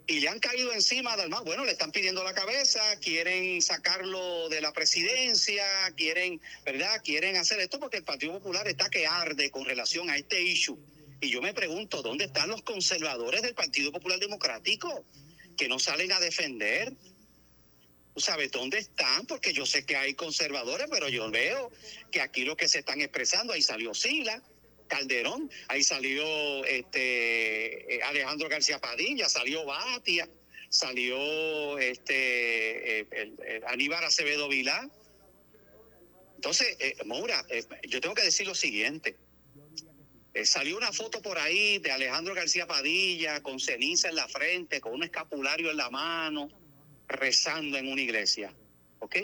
[0.07, 1.43] Y le han caído encima del más.
[1.43, 5.65] Bueno, le están pidiendo la cabeza, quieren sacarlo de la presidencia,
[5.95, 7.01] quieren, ¿verdad?
[7.03, 10.77] Quieren hacer esto porque el Partido Popular está que arde con relación a este issue.
[11.21, 15.05] Y yo me pregunto, ¿dónde están los conservadores del Partido Popular Democrático
[15.57, 16.93] que no salen a defender?
[18.13, 19.25] ¿Tú sabes dónde están?
[19.25, 21.71] Porque yo sé que hay conservadores, pero yo veo
[22.11, 24.41] que aquí lo que se están expresando, ahí salió Sila,
[24.87, 30.29] Calderón, ahí salió este eh, Alejandro García Padilla, salió Batia,
[30.69, 34.89] salió este eh, Aníbal Acevedo Vilá.
[36.35, 37.45] Entonces, eh, Moura,
[37.87, 39.15] yo tengo que decir lo siguiente.
[40.43, 44.93] salió una foto por ahí de Alejandro García Padilla con ceniza en la frente, con
[44.93, 46.49] un escapulario en la mano,
[47.07, 48.53] rezando en una iglesia.
[48.99, 49.15] ¿Ok?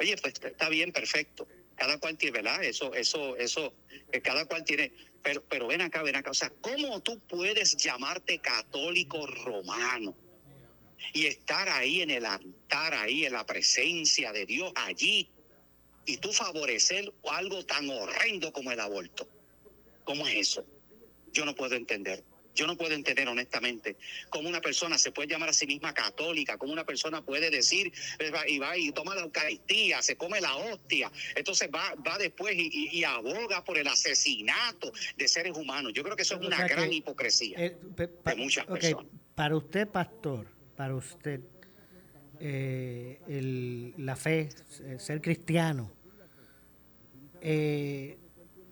[0.00, 1.46] Oye, pues está bien, perfecto
[1.82, 2.62] cada cual tiene, ¿verdad?
[2.62, 3.74] Eso, eso, eso,
[4.12, 7.76] eh, cada cual tiene, pero, pero ven acá, ven acá, o sea, ¿cómo tú puedes
[7.76, 10.14] llamarte católico romano
[11.12, 15.28] y estar ahí en el altar, ahí en la presencia de Dios, allí,
[16.06, 19.28] y tú favorecer algo tan horrendo como el aborto?
[20.04, 20.64] ¿Cómo es eso?
[21.32, 22.22] Yo no puedo entender.
[22.54, 23.96] Yo no puedo entender honestamente
[24.28, 27.92] cómo una persona se puede llamar a sí misma católica, cómo una persona puede decir
[28.46, 33.02] y va y toma la Eucaristía, se come la hostia, entonces va, va después y,
[33.04, 35.92] aboga por el asesinato de seres humanos.
[35.92, 39.06] Yo creo que eso es una gran hipocresía eh, de muchas personas.
[39.34, 41.40] Para usted, pastor, para usted,
[42.38, 44.50] eh, la fe,
[44.98, 45.92] ser cristiano,
[47.40, 48.18] eh,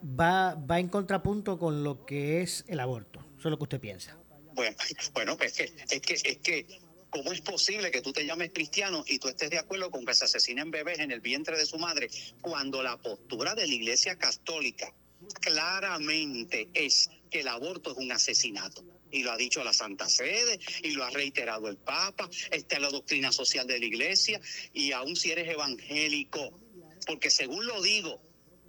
[0.02, 3.29] va, va en contrapunto con lo que es el aborto.
[3.40, 4.16] Eso es lo que usted piensa.
[5.14, 6.66] Bueno, pues es que, es que, es que
[7.08, 10.14] ¿Cómo es posible que tú te llames cristiano y tú estés de acuerdo con que
[10.14, 12.08] se asesinen bebés en el vientre de su madre
[12.40, 14.94] cuando la postura de la Iglesia Católica
[15.40, 18.84] claramente es que el aborto es un asesinato?
[19.10, 22.82] Y lo ha dicho la Santa Sede y lo ha reiterado el Papa, está en
[22.82, 24.40] la doctrina social de la Iglesia
[24.72, 26.60] y aún si eres evangélico,
[27.06, 28.22] porque según lo digo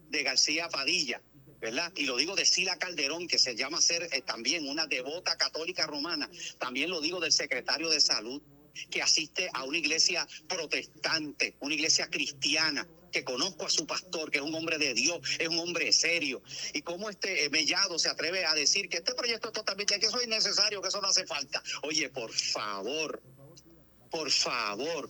[0.09, 1.21] de García Padilla,
[1.61, 1.93] ¿verdad?
[1.95, 5.85] Y lo digo de Sila Calderón, que se llama ser eh, también una devota católica
[5.85, 6.29] romana.
[6.57, 8.41] También lo digo del secretario de salud,
[8.89, 14.39] que asiste a una iglesia protestante, una iglesia cristiana que conozco a su pastor, que
[14.39, 16.41] es un hombre de Dios, es un hombre serio.
[16.73, 20.05] Y cómo este eh, Mellado se atreve a decir que este proyecto es totalmente, que
[20.07, 21.61] eso es innecesario, que eso no hace falta.
[21.83, 23.21] Oye, por favor,
[24.09, 25.09] por favor,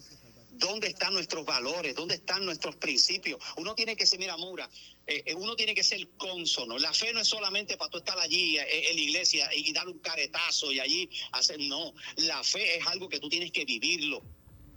[0.61, 1.95] ¿Dónde están nuestros valores?
[1.95, 3.41] ¿Dónde están nuestros principios?
[3.57, 4.69] Uno tiene que ser, mira, Mura,
[5.07, 6.77] eh, eh, uno tiene que ser consono.
[6.77, 9.87] La fe no es solamente para tú estar allí eh, en la iglesia y dar
[9.87, 11.93] un caretazo y allí hacer, no.
[12.17, 14.23] La fe es algo que tú tienes que vivirlo.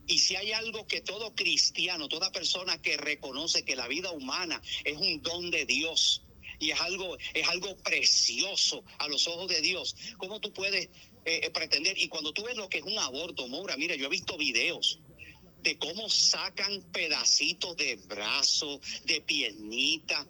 [0.06, 4.60] Y si hay algo que todo cristiano, toda persona que reconoce que la vida humana
[4.84, 6.22] es un don de Dios
[6.58, 10.88] y es algo, es algo precioso a los ojos de Dios, ¿cómo tú puedes
[11.54, 11.98] pretender?
[11.98, 15.00] Y cuando tú ves lo que es un aborto, Mora, mira, yo he visto videos
[15.64, 20.26] de cómo sacan pedacitos de brazo, de piernita,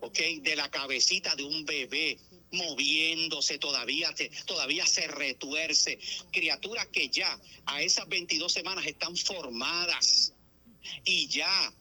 [0.00, 0.18] ¿ok?
[0.42, 2.18] De la cabecita de un bebé
[2.52, 5.98] moviéndose, todavía, todavía se retuerce.
[6.30, 10.34] Criaturas que ya a esas 22 semanas están formadas
[11.06, 11.72] y ya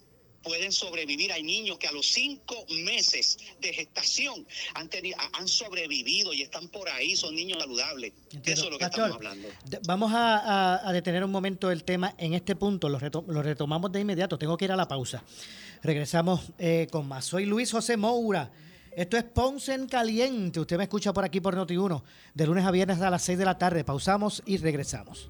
[0.45, 1.33] pueden sobrevivir.
[1.33, 6.69] Hay niños que a los cinco meses de gestación han, tenido, han sobrevivido y están
[6.69, 8.13] por ahí, son niños saludables.
[8.43, 9.49] Eso es lo que estamos hablando.
[9.85, 14.55] Vamos a, detener un momento el tema en este punto, lo, retomamos de inmediato, tengo
[14.55, 15.23] que ir a la pausa.
[15.83, 17.25] Regresamos eh, con más.
[17.25, 18.51] Soy Luis José Moura.
[18.95, 20.59] Esto es Ponce en Caliente.
[20.59, 22.01] Usted me escucha por aquí por Noti1,
[22.33, 23.83] de lunes a viernes a las 6 de la tarde.
[23.83, 25.29] Pausamos y regresamos.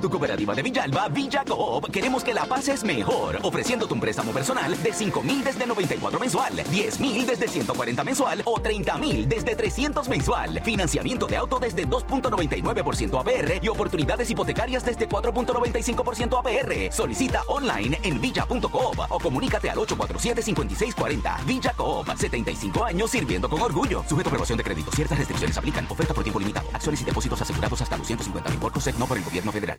[0.00, 4.80] Tu cooperativa de Villalba, Villa Coop, queremos que la pases mejor, ofreciéndote un préstamo personal
[4.82, 9.56] de 5 mil desde 94 mensual, 10 mil desde 140 mensual o 30 mil desde
[9.56, 10.60] 300 mensual.
[10.62, 16.92] Financiamiento de auto desde 2.99% APR y oportunidades hipotecarias desde 4.95% APR.
[16.92, 21.44] Solicita online en villa.coop o comunícate al 847-5640.
[21.46, 24.04] Villa Coop, 75 años sirviendo con orgullo.
[24.08, 24.90] Sujeto a aprobación de crédito.
[24.92, 25.86] Ciertas restricciones aplican.
[25.88, 26.68] Oferta por tiempo limitado.
[26.72, 29.78] Acciones y depósitos asegurados hasta los 150 mil por COSEC, por el gobierno federal.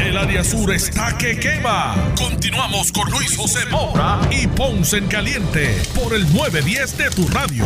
[0.00, 1.94] El área sur está que quema.
[2.16, 7.64] Continuamos con Luis José Moura y Ponce en Caliente por el 910 de tu radio.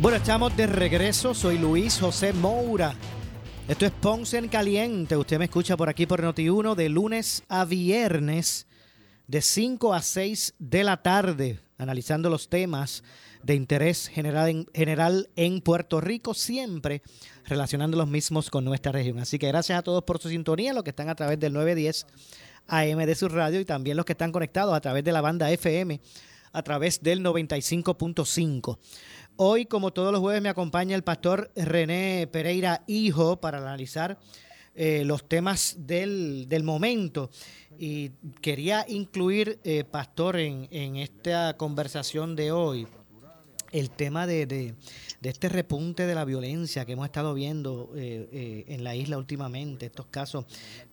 [0.00, 1.34] Bueno, estamos de regreso.
[1.34, 2.94] Soy Luis José Moura.
[3.68, 5.16] Esto es Ponce en Caliente.
[5.16, 8.66] Usted me escucha por aquí por Noti1 de lunes a viernes
[9.26, 13.02] de 5 a 6 de la tarde, analizando los temas
[13.42, 17.02] de interés general en, general en Puerto Rico, siempre
[17.46, 19.18] relacionando los mismos con nuestra región.
[19.20, 22.06] Así que gracias a todos por su sintonía, los que están a través del 910
[22.66, 25.50] AM de su radio y también los que están conectados a través de la banda
[25.50, 26.00] FM
[26.52, 28.78] a través del 95.5.
[29.36, 34.18] Hoy, como todos los jueves, me acompaña el pastor René Pereira Hijo para analizar
[34.74, 37.30] eh, los temas del, del, momento.
[37.78, 38.10] Y
[38.40, 42.88] quería incluir, eh, Pastor, en, en, esta conversación de hoy,
[43.70, 44.74] el tema de, de,
[45.22, 50.06] este repunte de la violencia que hemos estado viendo eh, en la isla últimamente, estos
[50.06, 50.46] casos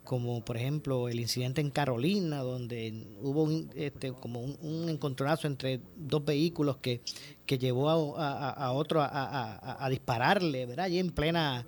[0.04, 5.80] como por ejemplo el incidente en Carolina, donde hubo un, este, como un, encontronazo entre
[5.96, 7.02] dos vehículos que,
[7.46, 10.86] que llevó a, otro a, a, dispararle, ¿verdad?
[10.86, 11.66] Allí en plena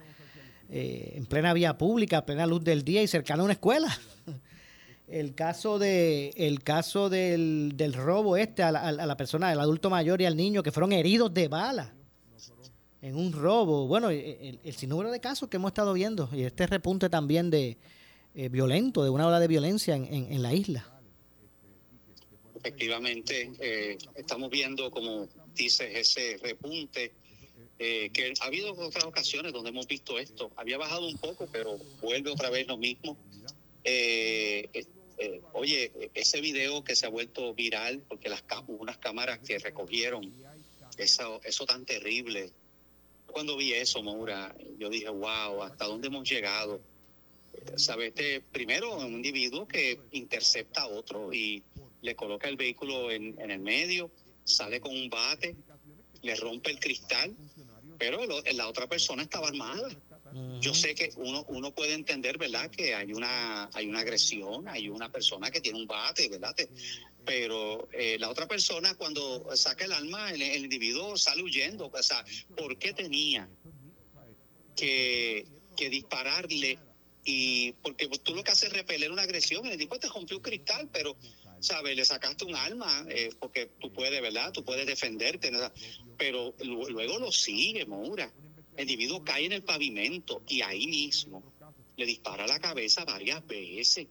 [0.69, 3.97] eh, en plena vía pública, a plena luz del día y cercano a una escuela.
[5.07, 9.59] El caso de el caso del, del robo este a la, a la persona, al
[9.59, 11.93] adulto mayor y al niño que fueron heridos de bala
[13.01, 13.87] en un robo.
[13.87, 17.77] Bueno, el, el, sinnúmero de casos que hemos estado viendo y este repunte también de
[18.35, 20.85] eh, violento, de una ola de violencia en, en, en la isla.
[22.55, 27.13] Efectivamente, eh, estamos viendo, como dices, ese repunte
[27.79, 30.51] eh, que ha habido otras ocasiones donde hemos visto esto.
[30.55, 33.15] Había bajado un poco, pero vuelve otra vez lo mismo.
[33.83, 34.67] Eh,
[35.17, 40.31] eh, oye, ese video que se ha vuelto viral, porque las unas cámaras que recogieron
[40.97, 42.51] eso, eso tan terrible.
[43.25, 46.81] Cuando vi eso, Maura, yo dije, wow, ¿hasta dónde hemos llegado?
[47.75, 48.09] ¿Sabes?
[48.09, 51.63] Este, primero, un individuo que intercepta a otro y
[52.01, 54.11] le coloca el vehículo en el medio,
[54.43, 55.55] sale con un bate,
[56.21, 57.35] le rompe el cristal
[57.97, 58.19] pero
[58.53, 59.89] la otra persona estaba armada.
[60.59, 62.69] Yo sé que uno uno puede entender, ¿verdad?
[62.69, 66.55] Que hay una hay una agresión, hay una persona que tiene un bate, ¿verdad?
[67.25, 71.91] Pero eh, la otra persona cuando saca el arma, el, individuo sale huyendo.
[71.93, 72.23] O sea,
[72.55, 73.49] ¿por qué tenía
[74.75, 76.79] que, que dispararle?
[77.25, 79.65] Y porque tú lo que haces es repeler una agresión.
[79.65, 81.17] El tipo te rompió un cristal, pero
[81.59, 81.95] ¿sabes?
[81.95, 84.51] Le sacaste un arma, eh, porque tú puedes, ¿verdad?
[84.51, 85.51] Tú puedes defenderte,
[86.17, 88.31] pero luego lo sigue, Moura.
[88.77, 91.43] El individuo cae en el pavimento y ahí mismo
[91.97, 94.07] le dispara la cabeza varias veces.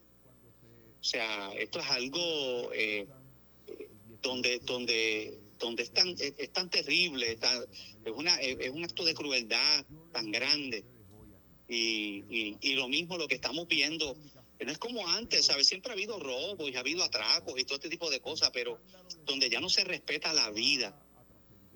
[0.99, 3.07] O sea, esto es algo eh,
[4.21, 9.85] donde, donde, donde es tan, es, tan terrible, es, una, es un acto de crueldad
[10.11, 10.83] tan grande.
[11.69, 14.15] Y, y, y lo mismo lo que estamos viendo
[14.65, 15.67] no es como antes, ¿sabes?
[15.67, 18.79] Siempre ha habido robos y ha habido atracos y todo este tipo de cosas, pero
[19.25, 20.99] donde ya no se respeta la vida,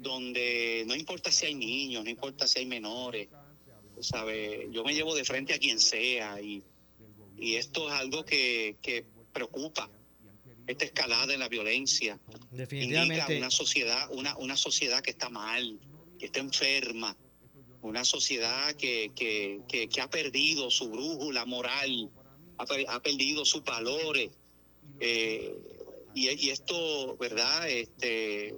[0.01, 3.29] donde no importa si hay niños, no importa si hay menores,
[3.99, 4.67] ¿sabes?
[4.71, 6.63] Yo me llevo de frente a quien sea y,
[7.37, 9.89] y esto es algo que, que preocupa,
[10.67, 12.19] esta escalada en la violencia.
[12.51, 13.37] Definitivamente.
[13.37, 15.79] una sociedad, una, una sociedad que está mal,
[16.19, 17.17] que está enferma,
[17.81, 22.11] una sociedad que, que, que, que ha perdido su brújula moral
[22.87, 24.31] ha, perdido sus valores.
[24.99, 25.55] Eh,
[26.13, 27.69] y, esto, ¿verdad?
[27.69, 28.55] Este,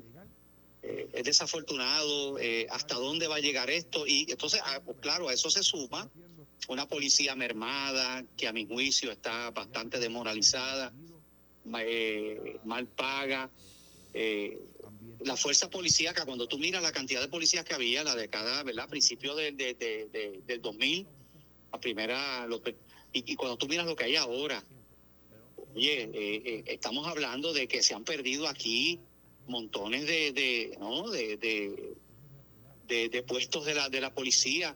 [0.83, 2.37] eh, es desafortunado.
[2.39, 4.05] Eh, ¿Hasta dónde va a llegar esto?
[4.05, 6.09] Y entonces, ah, pues claro, a eso se suma
[6.67, 10.93] una policía mermada que a mi juicio está bastante desmoralizada,
[11.65, 13.49] mal paga.
[15.25, 18.63] la fuerza policíaca, cuando tú miras la cantidad de policías que había, la de cada,
[18.63, 18.85] ¿verdad?
[18.85, 19.51] A principios de,
[20.45, 21.05] del 2000,
[21.71, 22.47] a primera,
[23.13, 24.63] y, cuando tú miras lo que hay ahora,
[25.75, 28.99] oye, eh, eh, estamos hablando de que se han perdido aquí
[29.47, 31.09] montones de, ¿no?
[31.09, 31.37] de,
[32.87, 34.75] de, puestos de la, de la policía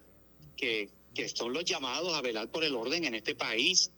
[0.56, 3.90] que, que son los llamados a velar por el orden en este país.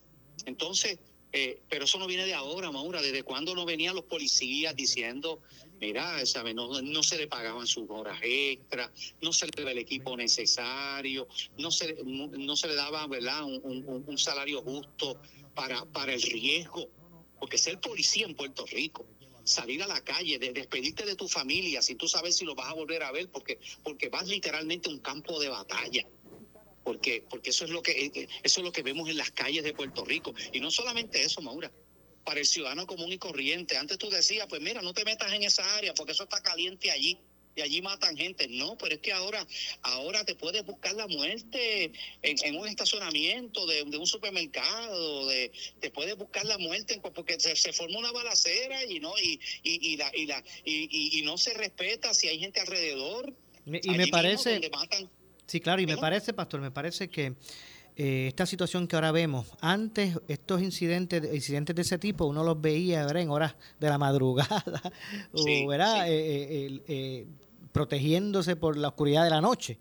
[0.46, 0.98] Entonces,
[1.32, 3.00] eh, pero eso no viene de ahora, Maura.
[3.00, 5.40] ¿Desde cuándo no venían los policías diciendo
[5.80, 6.52] mira, ¿sabe?
[6.54, 8.90] No, no se le pagaban sus horas extras,
[9.22, 11.26] no se le daba el equipo necesario,
[11.58, 13.42] no se, no se le daba ¿verdad?
[13.44, 15.20] Un, un, salario justo
[15.54, 16.88] para, para el riesgo,
[17.38, 19.06] porque ser policía en Puerto Rico,
[19.50, 22.68] salir a la calle, de despedirte de tu familia sin tú sabes si lo vas
[22.68, 26.06] a volver a ver, porque, porque vas literalmente a un campo de batalla.
[26.82, 29.62] Porque porque eso es lo que eh, eso es lo que vemos en las calles
[29.62, 30.34] de Puerto Rico.
[30.52, 31.70] Y no solamente eso Maura.
[32.24, 33.76] Para el ciudadano común y corriente.
[33.76, 36.90] Antes tú decías, pues mira, no te metas en esa área porque eso está caliente
[36.90, 37.18] allí
[37.56, 38.48] y allí matan gente.
[38.48, 39.46] No, pero es que ahora,
[39.82, 41.92] ahora te puedes buscar la muerte
[42.22, 47.72] en, un estacionamiento de, un supermercado, de, te puedes buscar la muerte porque se, se
[47.72, 52.14] forma una balacera y no y, y, y la, y, la, y, no se respeta
[52.14, 53.34] si hay gente alrededor.
[53.66, 54.60] y me parece,
[55.46, 57.34] sí, claro, y me parece, pastor, me parece que
[58.02, 59.46] eh, esta situación que ahora vemos.
[59.60, 64.80] Antes, estos incidentes, incidentes de ese tipo, uno los veía en horas de la madrugada,
[65.34, 67.26] o eh, eh,
[67.72, 69.78] protegiéndose por la oscuridad de la noche.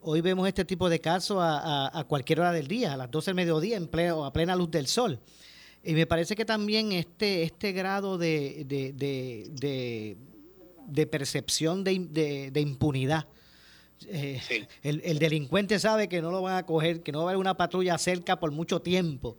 [0.00, 3.36] Hoy vemos este tipo de casos a, cualquier hora del día, a las 12 del
[3.36, 5.20] mediodía, en pleno, a plena luz del sol.
[5.84, 10.16] Y me parece que también este, este grado de, de, de,
[10.88, 13.28] de percepción de, impunidad
[14.08, 17.38] eh, el, delincuente sabe que no lo van a coger, que no va a haber
[17.38, 19.38] una patrulla cerca por mucho tiempo.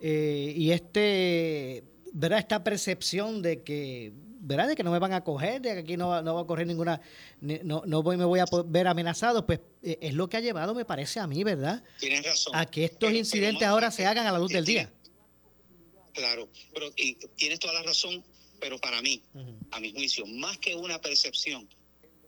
[0.00, 2.38] Eh, y este, ¿verdad?
[2.38, 4.68] esta percepción de que, ¿verdad?
[4.68, 6.66] de que no me van a coger, de que aquí no, no va a correr
[6.66, 7.00] ninguna,
[7.40, 10.74] no, no voy, me voy a ver amenazado, pues eh, es lo que ha llevado,
[10.74, 11.82] me parece a mí, ¿verdad?
[12.00, 12.54] Tienes razón.
[12.56, 14.92] A que estos incidentes ahora se hagan a la luz del día.
[16.12, 18.22] Claro, pero y tienes toda la razón,
[18.60, 19.22] pero para mí,
[19.70, 21.68] a mi juicio, más que una percepción,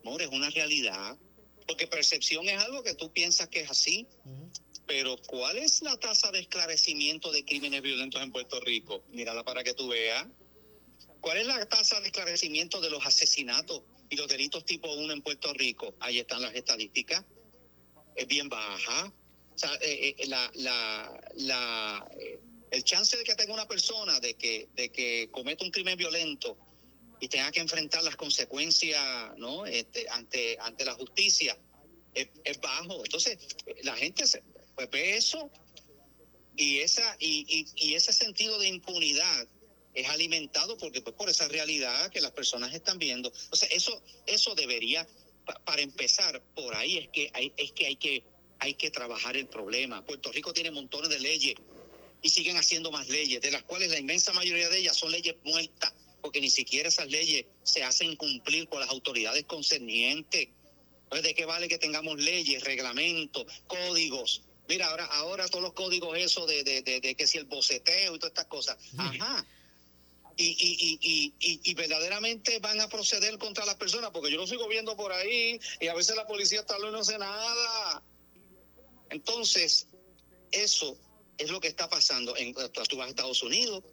[0.02, 1.18] amor, es una realidad,
[1.66, 4.06] porque percepción es algo que tú piensas que es así,
[4.86, 9.02] pero ¿cuál es la tasa de esclarecimiento de crímenes violentos en Puerto Rico?
[9.10, 10.26] Mírala para que tú veas.
[11.20, 15.22] ¿Cuál es la tasa de esclarecimiento de los asesinatos y los delitos tipo 1 en
[15.22, 15.94] Puerto Rico?
[16.00, 17.24] Ahí están las estadísticas.
[18.14, 19.06] Es bien baja.
[19.54, 22.40] O sea, eh, eh, la, la, la, eh,
[22.70, 26.58] el chance de que tenga una persona de que, de que cometa un crimen violento
[27.20, 29.02] y tenga que enfrentar las consecuencias
[29.36, 29.66] ¿no?
[29.66, 31.56] Este, ante, ante la justicia
[32.14, 33.04] es, bajo.
[33.04, 33.38] Entonces,
[33.82, 34.24] la gente
[34.74, 35.50] pues ve eso
[36.56, 39.48] y, esa, y, y, ese sentido de impunidad
[39.94, 43.32] es alimentado porque pues, por esa realidad que las personas están viendo.
[43.34, 45.06] Entonces, eso, eso debería,
[45.64, 48.24] para empezar, por ahí es que es que hay que
[48.60, 50.04] hay que trabajar el problema.
[50.04, 51.54] Puerto Rico tiene montones de leyes
[52.22, 55.36] y siguen haciendo más leyes, de las cuales la inmensa mayoría de ellas son leyes
[55.44, 55.92] muertas,
[56.24, 60.48] porque ni siquiera esas leyes se hacen cumplir por las autoridades concernientes.
[61.02, 64.40] Entonces, ¿de qué vale que tengamos leyes, reglamentos, códigos?
[64.66, 68.18] Mira, ahora, ahora todos los códigos eso de, de, de, que si el boceteo y
[68.18, 68.78] todas estas cosas.
[68.96, 69.46] Ajá.
[70.38, 74.46] Y, y, y, y, y verdaderamente van a proceder contra las personas, porque yo lo
[74.46, 78.02] sigo viendo por ahí y a veces la policía está y no hace nada.
[79.10, 79.88] Entonces,
[80.52, 80.96] eso
[81.36, 82.34] es lo que está pasando.
[82.34, 83.84] En, tú vas a Estados Unidos,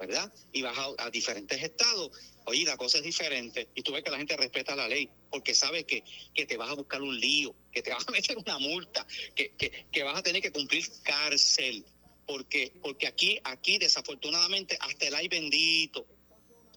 [0.00, 0.32] ¿verdad?
[0.50, 2.10] Y vas a, diferentes estados.
[2.46, 3.68] Oye, la cosa es diferente.
[3.74, 6.02] Y tú ves que la gente respeta la ley, porque sabe que,
[6.34, 9.52] que te vas a buscar un lío, que te vas a meter una multa, que,
[9.52, 11.84] que, que vas a tener que cumplir cárcel.
[12.26, 16.06] Porque, porque aquí, aquí, desafortunadamente, hasta el ay bendito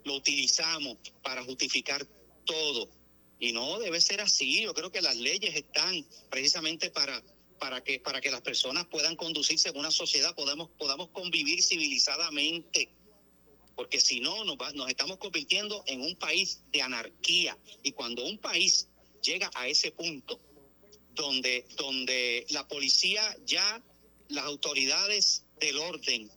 [0.03, 2.05] lo utilizamos para justificar
[2.43, 2.89] todo.
[3.39, 4.63] Y no debe ser así.
[4.63, 7.23] Yo creo que las leyes están precisamente para,
[7.59, 12.89] para que, para que las personas puedan conducirse en una sociedad, podamos, podamos convivir civilizadamente.
[13.75, 17.57] Porque si no, nos, nos estamos convirtiendo en un país de anarquía.
[17.81, 18.87] Y cuando un país
[19.23, 20.39] llega a ese punto
[21.15, 23.81] donde, donde la policía ya,
[24.29, 26.29] las autoridades del orden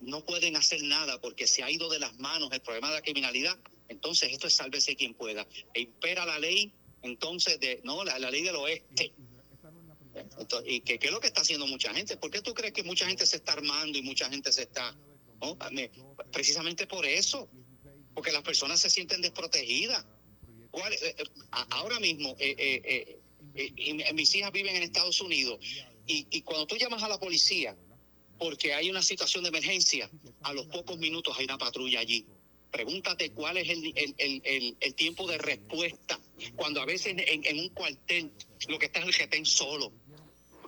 [0.00, 3.02] no pueden hacer nada porque se ha ido de las manos el problema de la
[3.02, 3.56] criminalidad,
[3.88, 5.46] entonces esto es sálvese quien pueda.
[5.74, 9.12] E impera la ley, entonces, de no la, ley del oeste
[10.66, 12.16] ¿Y qué, es lo que está haciendo mucha gente?
[12.16, 14.94] ¿Por qué tú crees que mucha gente se está armando y mucha gente se está...
[16.32, 17.48] Precisamente por eso,
[18.14, 20.04] porque las personas se sienten desprotegidas.
[20.70, 21.24] ¿Cuál, eh, eh,
[21.70, 23.18] ahora mismo, eh,
[24.14, 25.58] mis hijas viven en Estados Unidos
[26.06, 27.76] y, y cuando tú llamas a la policía
[28.38, 30.10] porque hay una situación de emergencia,
[30.42, 32.26] a los pocos minutos hay una patrulla allí.
[32.70, 36.18] Pregúntate cuál es el, el, el, el tiempo de respuesta
[36.56, 38.32] cuando a veces en, un cuartel
[38.68, 39.92] lo que está es el retén solo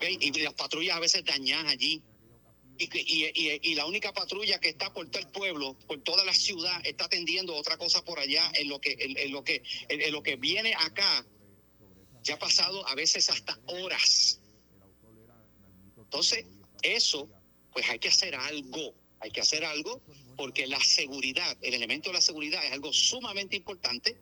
[0.01, 2.03] y las patrullas a veces dañan allí.
[2.77, 6.35] Y, y, y, la única patrulla que está por todo el pueblo, por toda la
[6.35, 10.23] ciudad, está atendiendo otra cosa por allá en lo que, en, lo que, en, lo
[10.23, 11.25] que viene acá.
[12.23, 14.41] Ya ha pasado a veces hasta horas.
[15.97, 16.47] Entonces,
[16.83, 17.29] eso,
[17.73, 20.03] pues hay que hacer algo, hay que hacer algo,
[20.37, 24.17] porque la seguridad, el elemento de la seguridad es algo sumamente importante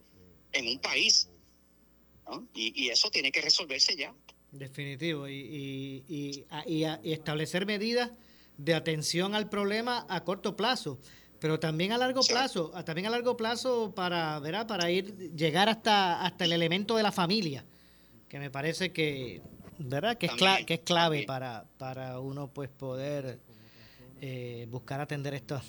[0.52, 1.28] en un país.
[2.54, 4.14] Y, y eso tiene que resolverse ya.
[4.52, 5.28] Definitivo.
[5.28, 8.10] Y, y, y, establecer medidas
[8.56, 10.98] de atención al problema a corto plazo,
[11.38, 14.66] pero también a largo plazo, también a largo plazo para, ¿verdad?
[14.66, 17.64] para ir llegar hasta, hasta el elemento de la familia,
[18.28, 19.42] que me parece que,
[19.78, 20.16] ¿verdad?
[20.16, 23.40] que es clave, que es clave para, para uno pues poder
[24.20, 25.62] eh, buscar atender estos,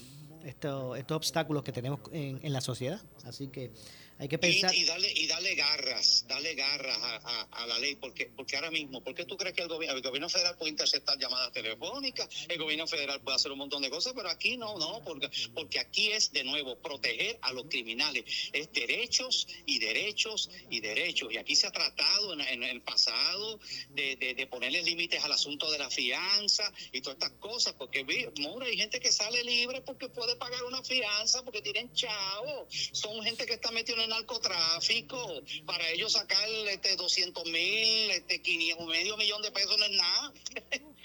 [0.44, 3.02] estos, estos obstáculos que tenemos en, en la sociedad.
[3.24, 3.72] Así que
[4.20, 4.74] hay que pensar.
[4.74, 9.16] Y, darle, y darle garras, darle garras a, la ley, porque, porque ahora mismo, ¿por
[9.16, 12.28] qué tú crees que el gobierno, el gobierno federal puede interceptar llamadas telefónicas?
[12.48, 15.80] El gobierno federal puede hacer un montón de cosas, pero aquí no, no, porque, porque
[15.80, 18.24] aquí es de nuevo proteger a los criminales.
[18.52, 21.32] Es derechos y derechos y derechos.
[21.32, 23.60] Y aquí se ha tratado en, el pasado
[23.90, 28.04] de, de, ponerle límites al asunto de la fianza y todas estas cosas, porque
[28.40, 32.68] Mora, hay gente que sale libre porque puede pagar una fianza, porque tienen chavo.
[32.70, 35.42] Son gente que está metida en narcotráfico.
[35.66, 40.34] Para ellos sacar este 200 mil, este 500, medio millón de pesos no es nada.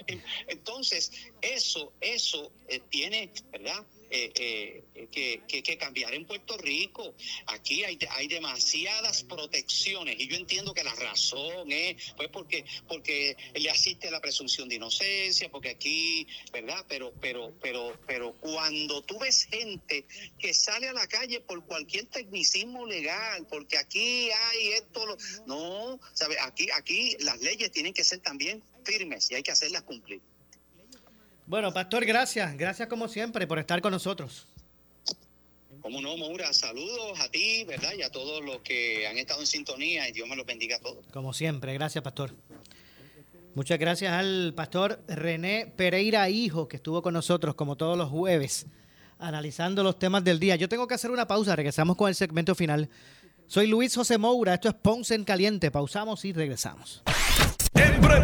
[0.48, 3.84] Entonces, eso, eso eh, tiene, ¿verdad?
[4.10, 4.32] Eh,
[4.94, 7.14] eh, que, que, cambiar en Puerto Rico.
[7.46, 13.36] Aquí hay, hay demasiadas protecciones y yo entiendo que la razón es pues porque porque
[13.54, 16.84] le asiste la presunción de inocencia, porque aquí, ¿verdad?
[16.88, 20.06] Pero pero pero pero cuando tú ves gente
[20.38, 26.36] que sale a la calle por cualquier tecnicismo legal, porque aquí hay esto, no, ¿sabe?
[26.40, 30.20] Aquí aquí las leyes tienen que ser también firmes y hay que hacerlas cumplir.
[31.48, 32.54] Bueno, Pastor, gracias.
[32.58, 34.46] Gracias como siempre por estar con nosotros.
[35.80, 37.92] Como no, Maura, saludos a ti, ¿verdad?
[37.96, 40.80] Y a todos los que han estado en sintonía y Dios me los bendiga a
[40.80, 41.06] todos.
[41.10, 42.34] Como siempre, gracias, Pastor.
[43.54, 48.66] Muchas gracias al pastor René Pereira Hijo, que estuvo con nosotros como todos los jueves,
[49.18, 50.56] analizando los temas del día.
[50.56, 52.90] Yo tengo que hacer una pausa, regresamos con el segmento final.
[53.46, 55.70] Soy Luis José Moura, esto es Ponce en Caliente.
[55.70, 57.02] Pausamos y regresamos.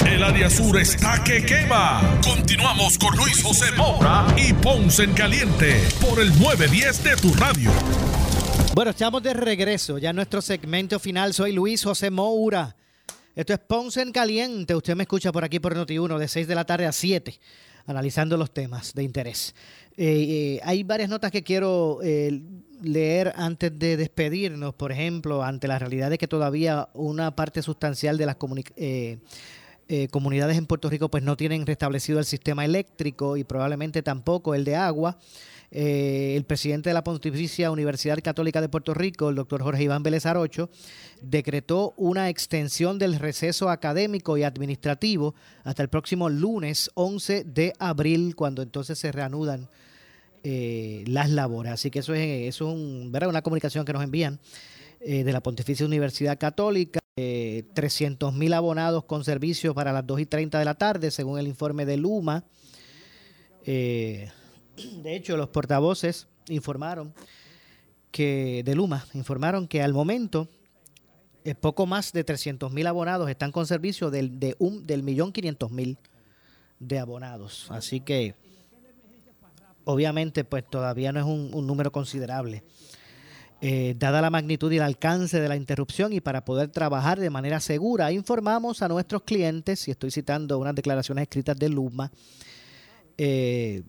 [0.00, 2.20] El área sur está que quema.
[2.24, 7.70] Continuamos con Luis José Moura y Ponce en Caliente por el 910 de tu radio.
[8.74, 9.98] Bueno, estamos de regreso.
[9.98, 11.34] Ya en nuestro segmento final.
[11.34, 12.74] Soy Luis José Moura.
[13.36, 14.74] Esto es Ponce en Caliente.
[14.74, 17.38] Usted me escucha por aquí por Noti1 de 6 de la tarde a 7,
[17.86, 19.54] analizando los temas de interés.
[19.96, 22.42] Eh, eh, hay varias notas que quiero eh,
[22.82, 24.74] leer antes de despedirnos.
[24.74, 29.20] Por ejemplo, ante la realidad de que todavía una parte sustancial de las comunicaciones
[29.94, 34.54] eh, comunidades en Puerto Rico pues no tienen restablecido el sistema eléctrico y probablemente tampoco
[34.54, 35.18] el de agua.
[35.70, 40.02] Eh, el presidente de la Pontificia Universidad Católica de Puerto Rico, el doctor Jorge Iván
[40.02, 40.70] Vélez Arocho,
[41.20, 48.34] decretó una extensión del receso académico y administrativo hasta el próximo lunes 11 de abril,
[48.34, 49.68] cuando entonces se reanudan
[50.42, 51.70] eh, las labores.
[51.70, 54.40] Así que eso es, eso es un, una comunicación que nos envían
[55.04, 60.26] de la Pontificia Universidad Católica eh, 300 mil abonados con servicio para las 2 y
[60.26, 62.42] 30 de la tarde, según el informe de Luma.
[63.66, 64.30] Eh,
[65.02, 67.12] de hecho, los portavoces informaron
[68.10, 70.48] que de Luma informaron que al momento
[71.44, 75.32] es poco más de 300 mil abonados están con servicio del, de un, del millón
[75.32, 75.98] 500 mil
[76.78, 77.66] de abonados.
[77.68, 78.34] Así que
[79.84, 82.64] obviamente pues todavía no es un número considerable.
[83.64, 87.30] Eh, dada la magnitud y el alcance de la interrupción y para poder trabajar de
[87.30, 92.10] manera segura, informamos a nuestros clientes, y estoy citando unas declaraciones escritas de Luma,
[93.16, 93.84] eh,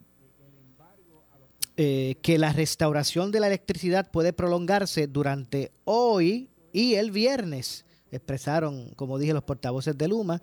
[1.76, 8.92] eh, que la restauración de la electricidad puede prolongarse durante hoy y el viernes, expresaron,
[8.96, 10.40] como dije, los portavoces de Luma.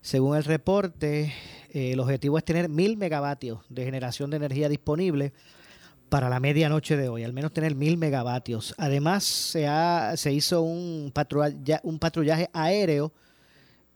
[0.00, 1.34] Según el reporte,
[1.70, 5.32] el objetivo es tener mil megavatios de generación de energía disponible
[6.08, 8.74] para la medianoche de hoy, al menos tener mil megavatios.
[8.78, 13.12] Además, se, ha, se hizo un, patrullaje, un patrullaje aéreo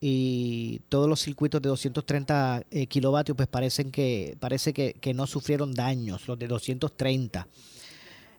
[0.01, 5.75] y todos los circuitos de 230 eh, kilovatios pues parecen que parece que, no sufrieron
[5.75, 7.49] daños los de 230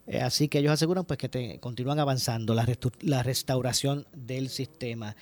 [0.07, 2.65] eh, así que ellos aseguran pues que continúan avanzando la,
[3.01, 5.17] la restauración del sistema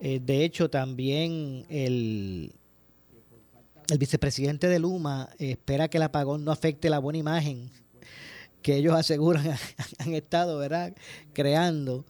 [0.00, 2.52] eh, de hecho también el
[3.88, 7.70] el vicepresidente de Luma espera que el apagón no afecte la buena imagen
[8.62, 9.44] que ellos aseguran
[9.98, 10.94] han estado ¿verdad?
[11.32, 12.04] creando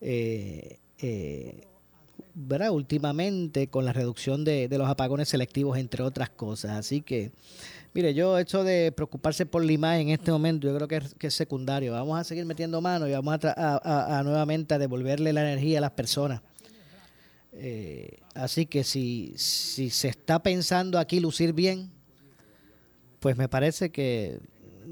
[0.00, 1.66] eh, eh,
[2.34, 2.70] ¿verdad?
[2.70, 6.72] últimamente con la reducción de, los apagones selectivos, entre otras cosas.
[6.72, 7.32] Así que,
[7.92, 11.92] mire, yo esto de preocuparse por Lima en este momento, yo creo que es, secundario.
[11.92, 15.92] Vamos a seguir metiendo mano y vamos a, nuevamente a devolverle la energía a las
[15.92, 16.42] personas.
[17.52, 21.90] Eh, así que si, si se está pensando aquí lucir bien,
[23.18, 24.40] pues me parece que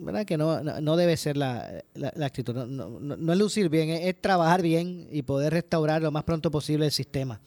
[0.05, 0.25] ¿verdad?
[0.25, 2.55] que no, no, debe ser la, la, actitud.
[2.55, 6.51] No, no, no, es lucir bien, es, trabajar bien y poder restaurar lo más pronto
[6.51, 7.41] posible el sistema.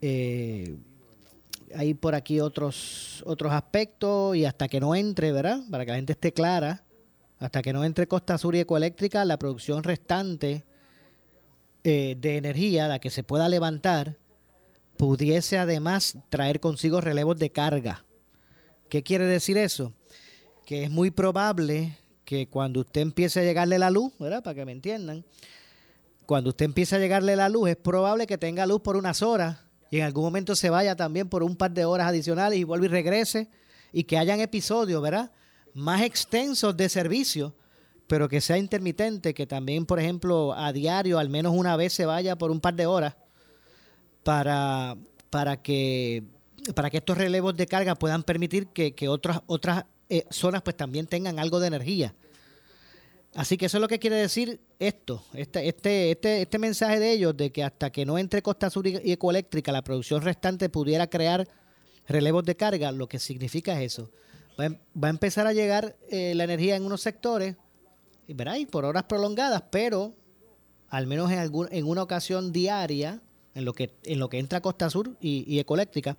[0.00, 0.76] Eh,
[1.74, 5.60] hay por aquí otros, otros aspectos y hasta que no entre, ¿verdad?
[5.70, 6.84] Para que la gente esté clara,
[7.38, 10.64] hasta que no entre Costa Sur y Ecoeléctrica, la producción restante
[11.84, 14.16] eh, de energía, la que se pueda levantar,
[14.96, 18.04] pudiese además traer consigo relevos de carga.
[18.88, 19.92] ¿Qué quiere decir eso?
[20.68, 21.96] Que es muy probable
[22.26, 24.42] que cuando usted empiece a llegarle la luz, ¿verdad?
[24.42, 25.24] Para que me entiendan,
[26.26, 29.60] cuando usted empiece a llegarle la luz, es probable que tenga luz por unas horas
[29.90, 32.84] y en algún momento se vaya también por un par de horas adicionales y vuelva
[32.84, 33.48] y regrese
[33.94, 35.32] y que hayan episodios, ¿verdad?
[35.72, 37.54] Más extensos de servicio,
[38.06, 42.04] pero que sea intermitente, que también, por ejemplo, a diario, al menos una vez se
[42.04, 43.16] vaya por un par de horas
[44.22, 44.98] para,
[45.30, 46.24] para, que,
[46.74, 51.06] para que estos relevos de carga puedan permitir que, otras, otras eh, zonas pues también
[51.06, 52.14] tengan algo de energía.
[53.34, 57.12] Así que eso es lo que quiere decir esto, este, este, este, este mensaje de
[57.12, 61.08] ellos de que hasta que no entre Costa Sur y Ecoeléctrica la producción restante pudiera
[61.08, 61.46] crear
[62.08, 64.10] relevos de carga, lo que significa es eso.
[64.58, 67.56] Va, em, a empezar a llegar eh, la energía en unos sectores,
[68.26, 70.14] y, y por horas prolongadas, pero
[70.88, 73.20] al menos en, algún, en una ocasión diaria,
[73.54, 76.16] en lo que, en lo que entra Costa Sur y, Ecoeléctrica,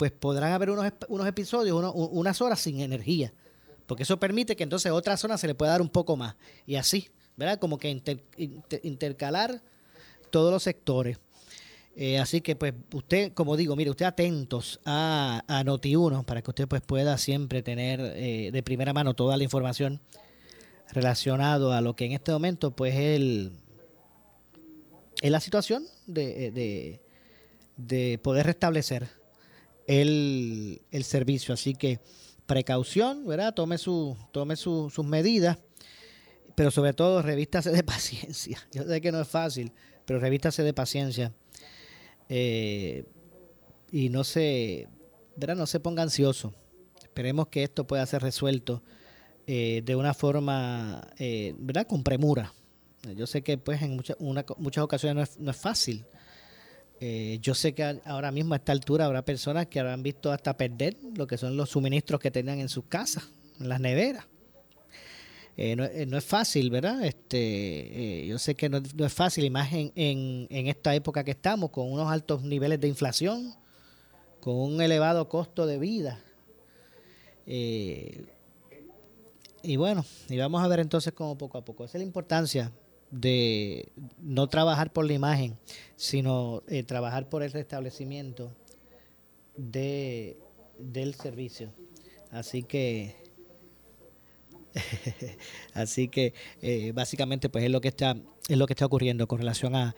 [0.00, 3.34] pues podrán haber unos, unos episodios, unas horas sin energía
[3.90, 6.36] porque eso permite que entonces otra zona se le pueda dar un poco más.
[6.64, 7.58] Y así, ¿verdad?
[7.58, 8.00] Como que
[8.84, 9.60] intercalar
[10.30, 11.18] todos los sectores.
[11.96, 16.50] Eh, así que pues usted, como digo, mire, usted atentos a, a Noti1 para que
[16.52, 20.00] usted pues pueda siempre tener eh, de primera mano toda la información
[20.92, 23.50] relacionado a lo que en este momento pues el,
[25.20, 27.00] es la situación de, de,
[27.76, 29.19] de poder restablecer
[29.90, 31.52] el, el servicio.
[31.52, 31.98] Así que
[32.46, 33.54] precaución, ¿verdad?
[33.54, 35.58] Tome, su, tome sus medidas,
[36.54, 38.58] pero sobre todo revístase de paciencia.
[38.72, 39.72] Yo sé que no es fácil,
[40.04, 41.32] pero revístase de paciencia.
[42.28, 43.04] Eh,
[43.90, 44.86] y no se,
[45.34, 45.56] ¿verdad?
[45.56, 46.54] No se ponga ansioso.
[47.02, 48.84] Esperemos que esto pueda ser resuelto
[49.48, 51.88] eh, de una forma, eh, ¿verdad?
[51.88, 52.54] Con premura.
[53.16, 56.06] Yo sé que pues en muchas, muchas ocasiones no es, no es fácil
[57.02, 60.54] eh, yo sé que ahora mismo a esta altura habrá personas que habrán visto hasta
[60.54, 63.24] perder lo que son los suministros que tenían en sus casas,
[63.58, 64.26] en las neveras.
[65.56, 67.02] Eh, eh, no, es fácil, ¿verdad?
[67.02, 71.70] Este, yo sé que no, es fácil, y más en, en, esta época que estamos,
[71.70, 73.54] con unos altos niveles de inflación,
[74.40, 76.22] con un elevado costo de vida.
[77.46, 78.26] y
[79.76, 81.86] bueno, y vamos a ver entonces cómo poco a poco.
[81.86, 82.70] Esa es la importancia
[83.10, 83.88] de
[84.20, 85.58] no trabajar por la imagen,
[85.96, 88.52] sino eh, trabajar por el restablecimiento
[89.56, 90.36] de,
[90.78, 91.72] del servicio.
[92.30, 93.16] Así que,
[95.74, 96.32] así que
[96.62, 98.16] eh, básicamente pues es lo que está
[98.48, 99.94] es lo que está ocurriendo con relación a,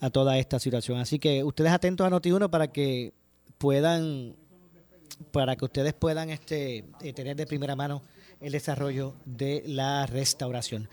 [0.00, 0.98] a toda esta situación.
[0.98, 3.12] Así que ustedes atentos a Noti1 para que
[3.58, 4.36] puedan
[5.32, 8.02] para que ustedes puedan este, eh, tener de primera mano
[8.40, 10.88] el desarrollo de la restauración.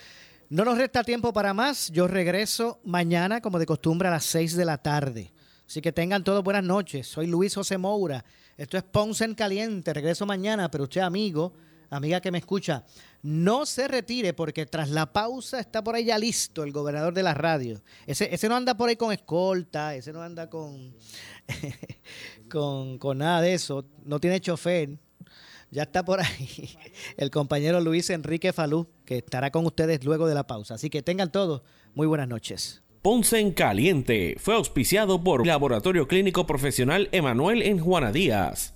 [0.53, 1.89] No nos resta tiempo para más.
[1.89, 5.33] Yo regreso mañana, como de costumbre, a las 6 de la tarde.
[5.67, 7.07] Así que tengan todos buenas noches.
[7.07, 8.23] Soy Luis José Moura.
[8.55, 9.91] Esto es Ponce en Caliente.
[9.95, 11.53] Regreso mañana, pero usted, amigo,
[11.89, 12.85] amiga que me escucha,
[13.23, 17.23] no se retire porque tras la pausa está por ahí ya listo el gobernador de
[17.23, 17.81] la radio.
[18.05, 20.95] Ese, ese no anda por ahí con escolta, ese no anda con,
[22.51, 23.87] con, con nada de eso.
[24.05, 24.99] No tiene chofer.
[25.73, 26.69] Ya está por ahí
[27.17, 30.75] el compañero Luis Enrique Falú, que estará con ustedes luego de la pausa.
[30.75, 31.63] Así que tengan todos
[31.95, 32.83] muy buenas noches.
[33.01, 38.75] Ponce en Caliente fue auspiciado por Laboratorio Clínico Profesional Emanuel en Juana Díaz.